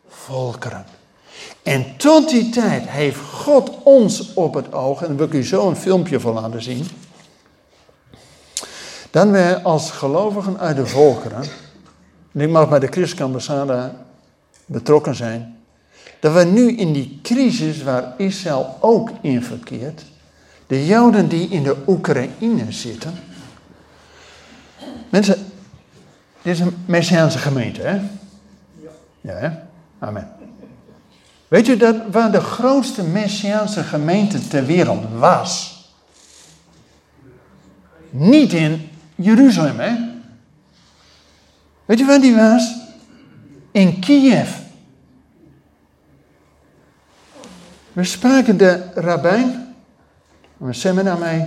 volkeren. 0.08 0.86
En 1.63 1.86
tot 1.97 2.30
die 2.30 2.49
tijd 2.49 2.89
heeft 2.89 3.19
God 3.19 3.71
ons 3.84 4.34
op 4.34 4.53
het 4.53 4.73
oog, 4.73 5.01
en 5.01 5.08
daar 5.08 5.17
wil 5.17 5.25
ik 5.25 5.34
u 5.34 5.43
zo 5.43 5.69
een 5.69 5.75
filmpje 5.75 6.19
van 6.19 6.34
laten 6.34 6.62
zien. 6.62 6.88
Dan 9.17 9.32
wij 9.32 9.62
als 9.62 9.91
gelovigen 9.91 10.60
uit 10.60 10.75
de 10.75 10.86
volkeren, 10.86 11.43
en 12.34 12.41
ik 12.41 12.49
mag 12.49 12.69
bij 12.69 12.80
de 12.80 12.88
christelijke 12.88 13.23
ambassade 13.23 13.91
betrokken 14.65 15.15
zijn, 15.15 15.58
dat 16.19 16.34
we 16.34 16.43
nu 16.43 16.71
in 16.71 16.93
die 16.93 17.19
crisis 17.23 17.84
waar 17.84 18.13
Israël 18.17 18.77
ook 18.80 19.10
in 19.21 19.43
verkeert, 19.43 20.06
de 20.67 20.86
Joden 20.86 21.27
die 21.27 21.49
in 21.49 21.63
de 21.63 21.75
Oekraïne 21.88 22.71
zitten. 22.71 23.13
Mensen, 25.10 25.36
dit 26.41 26.53
is 26.53 26.60
een 26.60 26.84
Messiaanse 26.86 27.38
gemeente, 27.38 27.82
hè? 27.82 27.99
Ja, 29.21 29.34
hè? 29.34 29.49
Amen. 29.99 30.32
Weet 31.47 31.67
u 31.67 31.77
dat 31.77 31.95
waar 32.12 32.32
de 32.32 32.41
grootste 32.41 33.03
Messiaanse 33.03 33.84
gemeente 33.84 34.47
ter 34.47 34.65
wereld 34.65 35.03
was? 35.19 35.75
Niet 38.10 38.53
in 38.53 38.89
Jeruzalem, 39.17 39.80
hè? 39.80 39.95
Weet 41.86 41.99
u 41.99 42.06
waar 42.06 42.21
die 42.21 42.36
was? 42.36 42.75
In 43.71 43.99
Kiev. 43.99 44.49
We 47.93 48.03
spraken 48.03 48.58
de 48.58 48.84
rabbijn, 48.95 49.75
een 50.60 50.75
seminar 50.75 51.17
mee. 51.17 51.45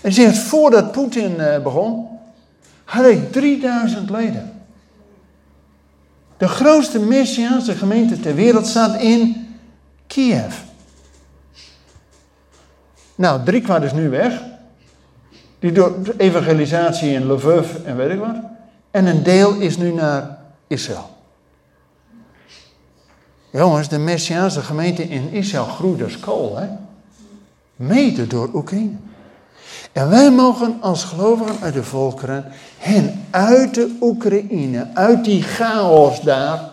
En 0.00 0.12
zegt, 0.12 0.38
voordat 0.38 0.92
Poetin 0.92 1.40
eh, 1.40 1.62
begon, 1.62 2.08
had 2.84 3.06
ik 3.06 3.32
3000 3.32 4.10
leden. 4.10 4.62
De 6.36 6.48
grootste 6.48 6.98
Messiaanse 6.98 7.74
gemeente 7.74 8.20
ter 8.20 8.34
wereld 8.34 8.66
staat 8.66 9.00
in 9.00 9.48
Kiev. 10.06 10.54
Nou, 13.14 13.44
drie 13.44 13.60
kwart 13.60 13.82
is 13.82 13.92
nu 13.92 14.08
weg. 14.08 14.49
Die 15.60 15.72
doet 15.72 16.18
evangelisatie 16.18 17.12
in 17.12 17.32
Lviv 17.32 17.74
en 17.84 17.96
weet 17.96 18.10
ik 18.10 18.18
wat. 18.18 18.36
En 18.90 19.06
een 19.06 19.22
deel 19.22 19.54
is 19.54 19.76
nu 19.76 19.92
naar 19.92 20.38
Israël. 20.66 21.10
Jongens, 23.50 23.88
de 23.88 23.98
Messiaanse 23.98 24.60
gemeente 24.60 25.02
in 25.02 25.32
Israël 25.32 25.64
groeit 25.64 26.02
als 26.02 26.20
kool, 26.20 26.56
hè? 26.56 26.68
Mede 27.76 28.26
door 28.26 28.50
Oekraïne. 28.54 28.96
En 29.92 30.08
wij 30.08 30.30
mogen 30.30 30.76
als 30.80 31.04
gelovigen 31.04 31.60
uit 31.60 31.74
de 31.74 31.84
volkeren 31.84 32.52
hen 32.78 33.24
uit 33.30 33.74
de 33.74 33.96
Oekraïne, 34.00 34.90
uit 34.94 35.24
die 35.24 35.42
chaos 35.42 36.20
daar, 36.20 36.70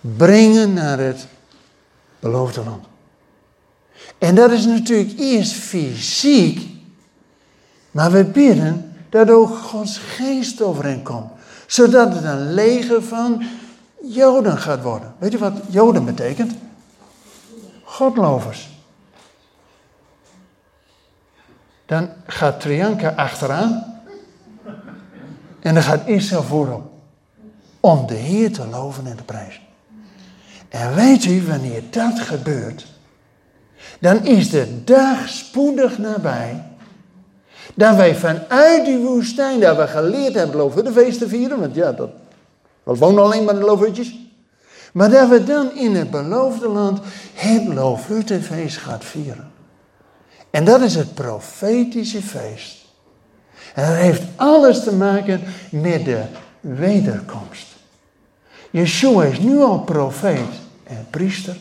brengen 0.00 0.72
naar 0.72 0.98
het 0.98 1.26
beloofde 2.18 2.64
land. 2.64 2.84
En 4.18 4.34
dat 4.34 4.50
is 4.50 4.66
natuurlijk 4.66 5.18
eerst 5.18 5.52
fysiek, 5.52 6.75
maar 7.96 8.10
we 8.10 8.24
bidden 8.24 8.92
dat 9.08 9.30
ook 9.30 9.56
Gods 9.56 9.98
geest 9.98 10.62
overheen 10.62 11.02
komt. 11.02 11.30
Zodat 11.66 12.14
het 12.14 12.24
een 12.24 12.52
leger 12.52 13.02
van 13.02 13.42
Joden 14.02 14.58
gaat 14.58 14.82
worden. 14.82 15.14
Weet 15.18 15.32
je 15.32 15.38
wat 15.38 15.52
Joden 15.68 16.04
betekent? 16.04 16.52
Godlovers. 17.84 18.70
Dan 21.86 22.08
gaat 22.26 22.60
Trianka 22.60 23.10
achteraan. 23.10 24.00
En 25.60 25.74
dan 25.74 25.82
gaat 25.82 26.06
Israël 26.06 26.42
voorop. 26.42 26.90
Om 27.80 28.06
de 28.06 28.14
Heer 28.14 28.52
te 28.52 28.66
loven 28.66 29.06
en 29.06 29.16
te 29.16 29.22
prijzen. 29.22 29.62
En 30.68 30.94
weet 30.94 31.24
u, 31.24 31.46
wanneer 31.46 31.82
dat 31.90 32.20
gebeurt, 32.20 32.86
dan 34.00 34.24
is 34.24 34.50
de 34.50 34.84
dag 34.84 35.28
spoedig 35.28 35.98
nabij. 35.98 36.75
Dat 37.76 37.96
wij 37.96 38.14
vanuit 38.14 38.84
die 38.84 38.98
woestijn, 38.98 39.60
dat 39.60 39.76
we 39.76 39.86
geleerd 39.86 40.34
hebben 40.34 40.56
loven 40.56 40.84
de 40.84 40.92
feest 40.92 41.18
te 41.18 41.28
vieren, 41.28 41.60
want 41.60 41.74
ja, 41.74 41.92
dat, 41.92 42.10
we 42.82 42.94
wonen 42.94 43.24
alleen 43.24 43.44
maar 43.44 43.54
de 43.54 43.60
loofhutjes. 43.60 44.18
Maar 44.92 45.10
dat 45.10 45.28
we 45.28 45.44
dan 45.44 45.76
in 45.76 45.94
het 45.94 46.10
beloofde 46.10 46.68
land 46.68 47.00
het 47.34 47.66
loofhuttenfeest 47.66 48.76
gaan 48.76 49.00
vieren. 49.00 49.50
En 50.50 50.64
dat 50.64 50.80
is 50.80 50.94
het 50.94 51.14
profetische 51.14 52.22
feest. 52.22 52.84
En 53.74 53.86
dat 53.86 53.96
heeft 53.96 54.22
alles 54.36 54.82
te 54.82 54.92
maken 54.92 55.42
met 55.70 56.04
de 56.04 56.22
wederkomst. 56.60 57.66
Yeshua 58.70 59.24
is 59.24 59.38
nu 59.38 59.60
al 59.60 59.80
profeet 59.80 60.54
en 60.84 61.06
priester, 61.10 61.56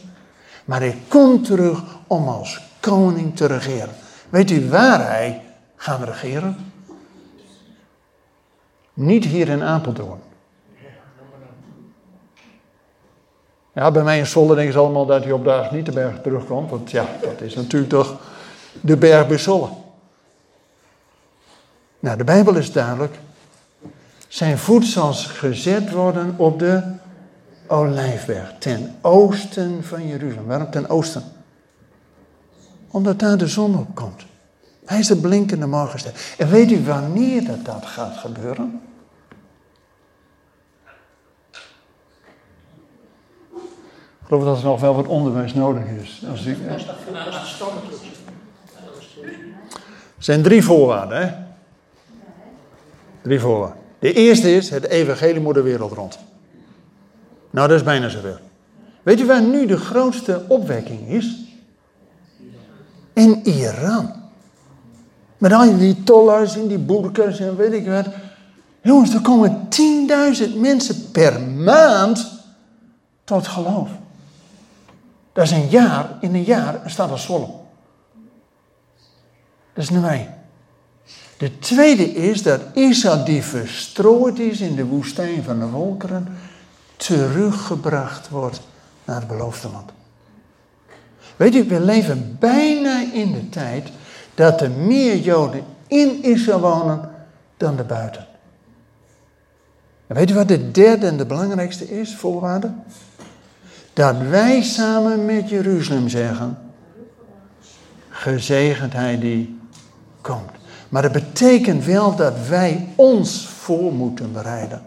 maar 0.65 0.80
hij 0.80 0.97
komt 1.08 1.45
terug 1.45 1.84
om 2.08 2.28
als 2.28 2.62
koning 2.80 3.36
te 3.36 3.45
regeren. 3.45 3.95
Weet 4.30 4.51
u 4.51 4.69
waar 4.69 5.08
hij 5.08 5.41
gaat 5.75 6.03
regeren? 6.03 6.71
Niet 8.93 9.25
hier 9.25 9.49
in 9.49 9.63
Apeldoorn. 9.63 10.19
Ja, 13.73 13.91
bij 13.91 14.03
mij 14.03 14.17
in 14.17 14.25
Zolder 14.25 14.55
denken 14.55 14.73
ze 14.73 14.79
allemaal 14.79 15.05
dat 15.05 15.23
hij 15.23 15.31
op 15.31 15.43
dag 15.43 15.71
niet 15.71 15.85
de 15.85 15.91
berg 15.91 16.21
terugkomt. 16.21 16.69
Want 16.69 16.91
ja, 16.91 17.05
dat 17.21 17.41
is 17.41 17.55
natuurlijk 17.55 17.91
toch 17.91 18.19
de 18.81 18.97
berg 18.97 19.27
bij 19.27 19.38
Zolle. 19.38 19.69
Nou, 21.99 22.17
de 22.17 22.23
Bijbel 22.23 22.55
is 22.55 22.71
duidelijk. 22.71 23.19
Zijn 24.27 24.57
voet 24.57 24.85
zal 24.85 25.13
gezet 25.13 25.91
worden 25.91 26.33
op 26.38 26.59
de 26.59 26.81
Olijfberg, 27.67 28.53
ten 28.59 28.95
oosten 29.01 29.83
van 29.83 30.07
Jeruzalem. 30.07 30.45
Waarom 30.47 30.71
ten 30.71 30.89
oosten? 30.89 31.23
Omdat 32.91 33.19
daar 33.19 33.38
de 33.38 33.47
zon 33.47 33.77
op 33.77 33.95
komt. 33.95 34.25
Hij 34.86 35.00
is 35.00 35.08
de 35.08 35.15
blinkende 35.15 35.67
morgenster. 35.67 36.36
En 36.38 36.50
weet 36.50 36.71
u 36.71 36.84
wanneer 36.84 37.45
dat, 37.45 37.65
dat 37.65 37.86
gaat 37.86 38.17
gebeuren? 38.17 38.82
Ik 44.21 44.32
geloof 44.32 44.43
dat 44.43 44.58
er 44.58 44.63
nog 44.63 44.80
wel 44.82 44.95
wat 44.95 45.08
onderwijs 45.08 45.54
nodig 45.54 45.84
is. 45.86 46.24
Als 46.30 46.45
u, 46.45 46.58
er 46.67 46.86
zijn 50.17 50.43
drie 50.43 50.63
voorwaarden. 50.63 51.21
Hè? 51.21 51.34
Drie 53.21 53.39
voorwaarden. 53.39 53.78
De 54.00 54.13
eerste 54.13 54.56
is, 54.56 54.69
het 54.69 54.88
evangelie 54.88 55.41
moet 55.41 55.54
de 55.54 55.62
wereld 55.62 55.91
rond. 55.91 56.17
Nou, 57.50 57.67
dat 57.67 57.78
is 57.78 57.84
bijna 57.84 58.10
zover. 58.10 58.41
Weet 59.04 59.19
je 59.19 59.26
waar 59.26 59.41
nu 59.41 59.65
de 59.65 59.78
grootste 59.78 60.45
opwekking 60.48 61.08
is? 61.08 61.43
In 63.13 63.41
Iran. 63.43 64.24
Met 65.45 65.53
al 65.53 65.77
die 65.77 66.03
tollers 66.03 66.55
en 66.58 66.67
die 66.67 66.77
boerkers 66.77 67.39
en 67.39 67.55
weet 67.55 67.73
ik 67.73 67.88
wat. 67.88 68.05
Jongens, 68.81 69.13
er 69.13 69.21
komen 69.21 69.67
10.000 70.49 70.55
mensen 70.58 71.12
per 71.12 71.41
maand 71.41 72.31
tot 73.23 73.47
geloof. 73.47 73.89
Dat 75.34 75.43
is 75.43 75.51
een 75.51 75.69
jaar, 75.69 76.10
in 76.21 76.36
een 76.36 76.43
jaar 76.43 76.81
staat 76.86 77.12
er 77.12 77.19
Zwolle. 77.19 77.47
Dat 79.73 79.84
is 79.84 79.89
nummer 79.89 80.12
één. 80.12 80.34
De 81.38 81.60
tweede 81.60 82.13
is 82.13 82.43
dat 82.43 82.62
Israël 82.73 83.23
die 83.23 83.43
verstrooid 83.43 84.39
is 84.39 84.60
in 84.60 84.75
de 84.75 84.86
woestijn 84.86 85.43
van 85.43 85.60
de 85.60 85.67
volkeren, 85.67 86.38
teruggebracht 86.95 88.29
wordt 88.29 88.62
naar 89.03 89.15
het 89.15 89.27
beloofde 89.27 89.69
land. 89.69 89.91
Weet 91.36 91.55
u, 91.55 91.63
we 91.63 91.79
leven 91.79 92.38
bijna 92.39 93.03
in 93.13 93.31
de 93.31 93.49
tijd 93.49 93.89
dat 94.36 94.62
er 94.62 94.71
meer 94.71 95.17
Joden 95.17 95.63
in 95.88 96.24
Israël 96.24 96.60
wonen 96.60 97.10
dan 97.58 97.78
erbuiten. 97.78 98.28
En 100.08 100.15
weet 100.15 100.30
u 100.30 100.34
wat 100.34 100.48
de 100.48 100.71
derde 100.71 101.08
en 101.08 101.17
de 101.17 101.26
belangrijkste 101.26 102.00
is, 102.00 102.15
voorwaarde? 102.15 102.74
Dat 103.93 104.17
wij 104.17 104.62
samen 104.62 105.26
met 105.26 105.50
Jeruzalem 105.50 106.10
zeggen, 106.10 106.58
gezegend 108.10 108.93
hij 108.93 109.19
die 109.19 109.60
komt. 110.21 110.52
Maar 110.89 111.02
dat 111.02 111.12
betekent 111.12 111.86
wel 111.86 112.16
dat 112.16 112.47
wij 112.47 112.88
ons 112.95 113.47
voor 113.47 113.93
moeten 113.93 114.32
bereiden 114.34 114.82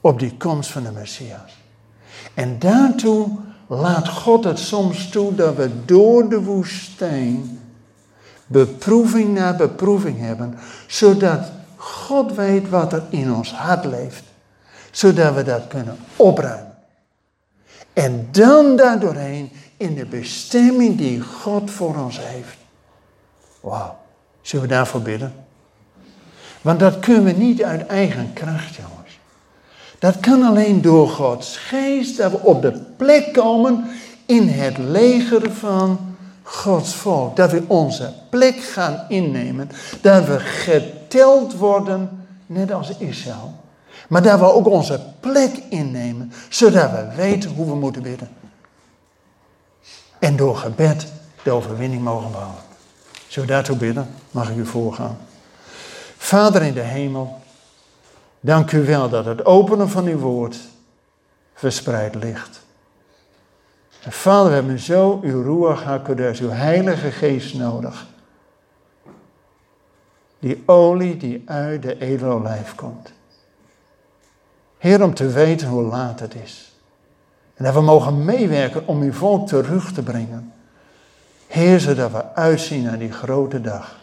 op 0.00 0.18
die 0.18 0.36
komst 0.36 0.70
van 0.70 0.82
de 0.82 0.90
Messias. 0.90 1.58
En 2.34 2.58
daartoe 2.58 3.28
laat 3.70 4.08
God 4.08 4.44
het 4.44 4.58
soms 4.58 5.08
toe 5.08 5.34
dat 5.34 5.56
we 5.56 5.84
door 5.84 6.28
de 6.28 6.42
woestijn 6.42 7.60
beproeving 8.46 9.34
na 9.34 9.56
beproeving 9.56 10.18
hebben, 10.18 10.58
zodat 10.86 11.50
God 11.76 12.34
weet 12.34 12.68
wat 12.68 12.92
er 12.92 13.02
in 13.10 13.32
ons 13.32 13.52
hart 13.52 13.84
leeft, 13.84 14.22
zodat 14.90 15.34
we 15.34 15.42
dat 15.42 15.66
kunnen 15.68 15.96
opruimen. 16.16 16.74
En 17.92 18.28
dan 18.30 18.76
daardoorheen 18.76 19.50
in 19.76 19.94
de 19.94 20.06
bestemming 20.06 20.98
die 20.98 21.20
God 21.20 21.70
voor 21.70 21.96
ons 21.96 22.18
heeft. 22.20 22.56
Wauw, 23.60 23.98
zullen 24.42 24.68
we 24.68 24.74
daarvoor 24.74 25.02
bidden? 25.02 25.34
Want 26.60 26.80
dat 26.80 26.98
kunnen 26.98 27.24
we 27.24 27.32
niet 27.32 27.62
uit 27.62 27.86
eigen 27.86 28.32
kracht, 28.32 28.74
jongens. 28.74 28.99
Dat 30.00 30.20
kan 30.20 30.42
alleen 30.42 30.82
door 30.82 31.08
Gods 31.08 31.56
geest, 31.56 32.16
dat 32.16 32.30
we 32.30 32.38
op 32.38 32.62
de 32.62 32.72
plek 32.96 33.32
komen 33.32 33.90
in 34.26 34.48
het 34.48 34.78
leger 34.78 35.52
van 35.52 36.16
Gods 36.42 37.02
Dat 37.34 37.50
we 37.50 37.62
onze 37.66 38.12
plek 38.30 38.56
gaan 38.56 39.04
innemen. 39.08 39.70
Dat 40.00 40.24
we 40.24 40.38
geteld 40.38 41.54
worden 41.54 42.26
net 42.46 42.72
als 42.72 42.92
Israël. 42.98 43.54
Maar 44.08 44.22
dat 44.22 44.38
we 44.38 44.52
ook 44.52 44.66
onze 44.66 45.00
plek 45.20 45.62
innemen, 45.68 46.32
zodat 46.48 46.90
we 46.90 47.14
weten 47.16 47.50
hoe 47.50 47.66
we 47.66 47.74
moeten 47.74 48.02
bidden. 48.02 48.28
En 50.18 50.36
door 50.36 50.56
gebed 50.56 51.06
de 51.42 51.50
overwinning 51.50 52.02
mogen 52.02 52.30
behalen. 52.30 52.62
Zullen 53.26 53.48
we 53.48 53.54
daartoe 53.54 53.76
bidden? 53.76 54.08
Mag 54.30 54.50
ik 54.50 54.56
u 54.56 54.66
voorgaan? 54.66 55.18
Vader 56.16 56.62
in 56.62 56.74
de 56.74 56.80
hemel, 56.80 57.40
dank 58.40 58.72
u 58.72 58.84
wel 58.84 59.08
dat 59.08 59.24
het 59.24 59.44
openen 59.44 59.88
van 59.88 60.06
uw 60.06 60.18
woord 60.18 60.58
verspreid 61.54 62.14
ligt. 62.14 62.60
En 64.02 64.12
Vader, 64.12 64.48
we 64.48 64.54
hebben 64.54 64.78
zo 64.78 65.20
uw 65.22 65.42
Ruach 65.42 65.82
HaKodesh, 65.82 66.40
uw 66.40 66.48
Heilige 66.50 67.10
Geest 67.10 67.54
nodig. 67.54 68.06
Die 70.38 70.62
olie 70.66 71.16
die 71.16 71.42
uit 71.46 71.82
de 71.82 71.98
edelolijf 71.98 72.74
komt. 72.74 73.12
Heer, 74.78 75.02
om 75.02 75.14
te 75.14 75.28
weten 75.28 75.68
hoe 75.68 75.82
laat 75.82 76.20
het 76.20 76.34
is. 76.34 76.72
En 77.54 77.64
dat 77.64 77.74
we 77.74 77.80
mogen 77.80 78.24
meewerken 78.24 78.86
om 78.86 79.02
uw 79.02 79.12
volk 79.12 79.48
terug 79.48 79.92
te 79.92 80.02
brengen. 80.02 80.52
Heer, 81.46 81.80
zodat 81.80 82.10
we 82.10 82.34
uitzien 82.34 82.82
naar 82.82 82.98
die 82.98 83.12
grote 83.12 83.60
dag. 83.60 83.98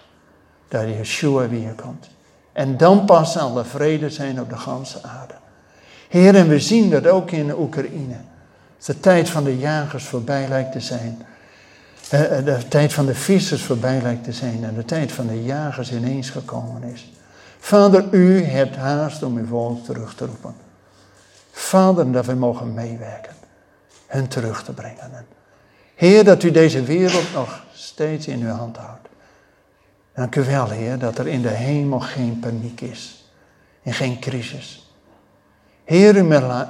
Dat 0.67 0.83
Yeshua 0.83 1.47
weer 1.47 1.73
komt. 1.73 2.09
En 2.57 2.77
dan 2.77 3.05
pas 3.05 3.31
zal 3.31 3.57
er 3.57 3.65
vrede 3.65 4.09
zijn 4.09 4.41
op 4.41 4.49
de 4.49 4.57
ganse 4.57 5.03
aarde. 5.03 5.33
Heer, 6.09 6.35
en 6.35 6.47
we 6.47 6.59
zien 6.59 6.89
dat 6.89 7.07
ook 7.07 7.31
in 7.31 7.59
Oekraïne. 7.59 8.15
De 8.85 8.99
tijd 8.99 9.29
van 9.29 9.43
de 9.43 9.57
jagers 9.57 10.03
voorbij 10.03 10.47
lijkt 10.47 10.71
te 10.71 10.79
zijn. 10.79 11.25
Eh, 12.09 12.37
eh, 12.37 12.45
de 12.45 12.67
tijd 12.67 12.93
van 12.93 13.05
de 13.05 13.15
vissers 13.15 13.61
voorbij 13.61 14.01
lijkt 14.01 14.23
te 14.23 14.31
zijn. 14.31 14.63
En 14.63 14.75
de 14.75 14.85
tijd 14.85 15.11
van 15.11 15.27
de 15.27 15.43
jagers 15.43 15.91
ineens 15.91 16.29
gekomen 16.29 16.83
is. 16.83 17.11
Vader, 17.59 18.05
u 18.11 18.43
hebt 18.43 18.75
haast 18.75 19.23
om 19.23 19.37
uw 19.37 19.47
volk 19.47 19.85
terug 19.85 20.15
te 20.15 20.25
roepen. 20.25 20.55
Vader, 21.51 22.11
dat 22.11 22.25
we 22.25 22.33
mogen 22.33 22.73
meewerken. 22.73 23.33
Hen 24.07 24.27
terug 24.27 24.63
te 24.63 24.73
brengen. 24.73 25.25
Heer, 25.95 26.23
dat 26.23 26.43
u 26.43 26.51
deze 26.51 26.83
wereld 26.83 27.33
nog 27.33 27.63
steeds 27.73 28.27
in 28.27 28.41
uw 28.41 28.53
hand 28.53 28.77
houdt. 28.77 29.07
Dank 30.17 30.35
u 30.35 30.43
wel, 30.43 30.69
Heer, 30.69 30.99
dat 30.99 31.17
er 31.17 31.27
in 31.27 31.41
de 31.41 31.49
hemel 31.49 31.99
geen 31.99 32.39
paniek 32.39 32.81
is. 32.81 33.31
En 33.83 33.93
geen 33.93 34.19
crisis. 34.19 34.91
Heer, 35.83 36.17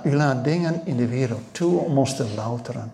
u 0.04 0.16
laat 0.16 0.44
dingen 0.44 0.82
in 0.84 0.98
de 0.98 1.08
wereld 1.08 1.42
toe 1.52 1.80
om 1.80 1.98
ons 1.98 2.16
te 2.16 2.26
louteren. 2.36 2.92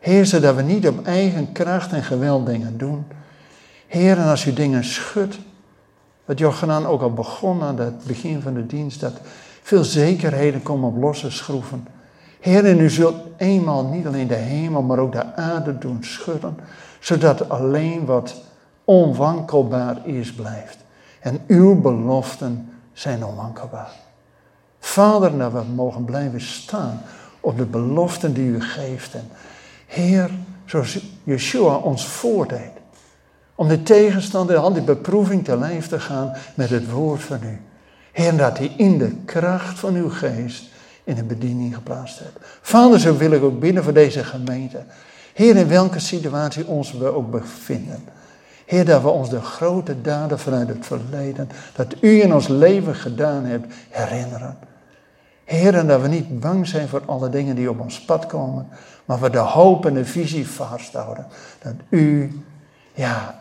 Heer, 0.00 0.26
zodat 0.26 0.54
we 0.54 0.62
niet 0.62 0.88
op 0.88 1.06
eigen 1.06 1.52
kracht 1.52 1.92
en 1.92 2.02
geweld 2.02 2.46
dingen 2.46 2.78
doen. 2.78 3.06
Heer, 3.86 4.18
en 4.18 4.26
als 4.26 4.46
u 4.46 4.52
dingen 4.52 4.84
schudt, 4.84 5.38
wat 6.24 6.38
Jochanan 6.38 6.86
ook 6.86 7.02
al 7.02 7.12
begon 7.12 7.62
aan 7.62 7.78
het 7.78 8.04
begin 8.04 8.42
van 8.42 8.54
de 8.54 8.66
dienst, 8.66 9.00
dat 9.00 9.20
veel 9.62 9.84
zekerheden 9.84 10.62
komen 10.62 10.88
op 10.88 10.96
losse 10.96 11.30
schroeven. 11.30 11.86
Heer, 12.40 12.64
en 12.64 12.80
u 12.80 12.90
zult 12.90 13.16
eenmaal 13.36 13.84
niet 13.84 14.06
alleen 14.06 14.28
de 14.28 14.34
hemel, 14.34 14.82
maar 14.82 14.98
ook 14.98 15.12
de 15.12 15.34
aarde 15.34 15.78
doen 15.78 16.04
schudden, 16.04 16.56
zodat 17.00 17.48
alleen 17.48 18.04
wat 18.04 18.44
onwankelbaar 18.86 20.06
is 20.06 20.32
blijft. 20.32 20.78
En 21.20 21.40
uw 21.46 21.80
beloften 21.80 22.68
zijn 22.92 23.24
onwankelbaar. 23.24 23.90
Vader, 24.78 25.38
dat 25.38 25.52
we 25.52 25.62
mogen 25.74 26.04
blijven 26.04 26.40
staan 26.40 27.02
op 27.40 27.56
de 27.56 27.64
beloften 27.64 28.34
die 28.34 28.48
u 28.48 28.60
geeft. 28.60 29.14
En 29.14 29.28
Heer, 29.86 30.30
zoals 30.64 30.98
Yeshua 31.24 31.76
ons 31.76 32.06
voordeed. 32.06 32.70
Om 33.54 33.68
de 33.68 33.82
tegenstander, 33.82 34.56
al 34.56 34.72
die 34.72 34.82
beproeving 34.82 35.44
te 35.44 35.58
lijf 35.58 35.88
te 35.88 36.00
gaan 36.00 36.32
met 36.54 36.70
het 36.70 36.90
woord 36.90 37.22
van 37.22 37.38
u. 37.42 37.60
Heer, 38.12 38.36
dat 38.36 38.58
hij 38.58 38.72
in 38.76 38.98
de 38.98 39.16
kracht 39.24 39.78
van 39.78 39.94
uw 39.94 40.10
geest 40.10 40.64
in 41.04 41.18
een 41.18 41.26
bediening 41.26 41.74
geplaatst 41.74 42.18
hebt. 42.18 42.38
Vader, 42.60 43.00
zo 43.00 43.16
wil 43.16 43.30
ik 43.30 43.42
ook 43.42 43.60
binnen 43.60 43.84
voor 43.84 43.92
deze 43.92 44.24
gemeente. 44.24 44.84
Heer, 45.34 45.56
in 45.56 45.68
welke 45.68 45.98
situatie 45.98 46.66
ons 46.66 46.92
we 46.92 47.14
ook 47.14 47.30
bevinden. 47.30 48.04
Heer, 48.66 48.84
dat 48.84 49.02
we 49.02 49.08
ons 49.08 49.30
de 49.30 49.40
grote 49.40 50.00
daden 50.00 50.38
vanuit 50.38 50.68
het 50.68 50.86
verleden, 50.86 51.48
dat 51.74 51.94
u 52.00 52.22
in 52.22 52.34
ons 52.34 52.48
leven 52.48 52.94
gedaan 52.94 53.44
hebt, 53.44 53.74
herinneren. 53.90 54.56
Heer, 55.44 55.74
en 55.74 55.86
dat 55.86 56.00
we 56.00 56.08
niet 56.08 56.40
bang 56.40 56.66
zijn 56.66 56.88
voor 56.88 57.02
alle 57.06 57.28
dingen 57.28 57.56
die 57.56 57.70
op 57.70 57.80
ons 57.80 58.04
pad 58.04 58.26
komen, 58.26 58.68
maar 59.04 59.20
we 59.20 59.30
de 59.30 59.38
hoop 59.38 59.86
en 59.86 59.94
de 59.94 60.04
visie 60.04 60.48
vasthouden. 60.48 61.26
Dat 61.62 61.74
u, 61.88 62.40
ja, 62.94 63.38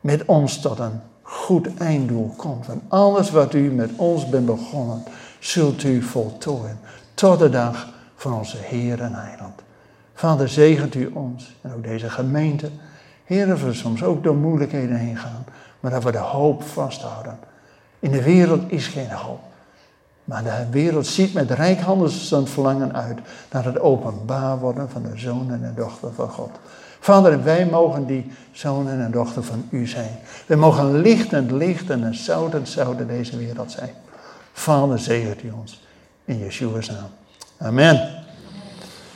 met 0.00 0.24
ons 0.24 0.60
tot 0.60 0.78
een 0.78 1.00
goed 1.22 1.76
einddoel 1.78 2.34
komt. 2.36 2.64
Van 2.64 2.82
alles 2.88 3.30
wat 3.30 3.54
u 3.54 3.70
met 3.70 3.90
ons 3.96 4.28
bent 4.28 4.46
begonnen, 4.46 5.02
zult 5.38 5.82
u 5.82 6.02
voltooien. 6.02 6.78
Tot 7.14 7.38
de 7.38 7.50
dag 7.50 7.88
van 8.16 8.32
onze 8.34 8.56
Heer 8.60 9.00
en 9.00 9.14
Heiland. 9.14 9.62
Vader, 10.14 10.48
zegent 10.48 10.94
u 10.94 11.06
ons 11.06 11.56
en 11.60 11.72
ook 11.74 11.82
deze 11.82 12.10
gemeente. 12.10 12.70
Heer, 13.24 13.46
dat 13.46 13.60
we 13.60 13.72
soms 13.72 14.02
ook 14.02 14.22
door 14.22 14.36
moeilijkheden 14.36 14.96
heen 14.96 15.16
gaan, 15.16 15.44
maar 15.80 15.90
dat 15.90 16.04
we 16.04 16.12
de 16.12 16.18
hoop 16.18 16.62
vasthouden. 16.62 17.38
In 17.98 18.10
de 18.10 18.22
wereld 18.22 18.72
is 18.72 18.86
geen 18.86 19.10
hoop. 19.10 19.40
Maar 20.24 20.42
de 20.42 20.66
wereld 20.70 21.06
ziet 21.06 21.34
met 21.34 21.50
rijkhandelsstand 21.50 22.50
verlangen 22.50 22.94
uit 22.94 23.18
naar 23.50 23.64
het 23.64 23.80
openbaar 23.80 24.58
worden 24.58 24.90
van 24.90 25.02
de 25.02 25.18
zonen 25.18 25.64
en 25.64 25.72
dochter 25.76 26.12
van 26.12 26.28
God. 26.28 26.50
Vader, 27.00 27.42
wij 27.42 27.66
mogen 27.66 28.06
die 28.06 28.32
zonen 28.52 29.00
en 29.00 29.10
dochter 29.10 29.42
van 29.42 29.66
u 29.70 29.86
zijn. 29.86 30.18
Wij 30.46 30.56
mogen 30.56 31.00
lichtend 31.00 31.50
licht 31.50 31.90
en 31.90 32.14
zoutend 32.14 32.68
zouden 32.68 33.06
deze 33.06 33.36
wereld 33.36 33.70
zijn. 33.70 33.90
Vader, 34.52 34.98
zegent 34.98 35.42
u 35.42 35.50
ons. 35.50 35.82
In 36.24 36.38
Yeshua's 36.38 36.88
naam. 36.88 37.10
Amen. 37.58 38.23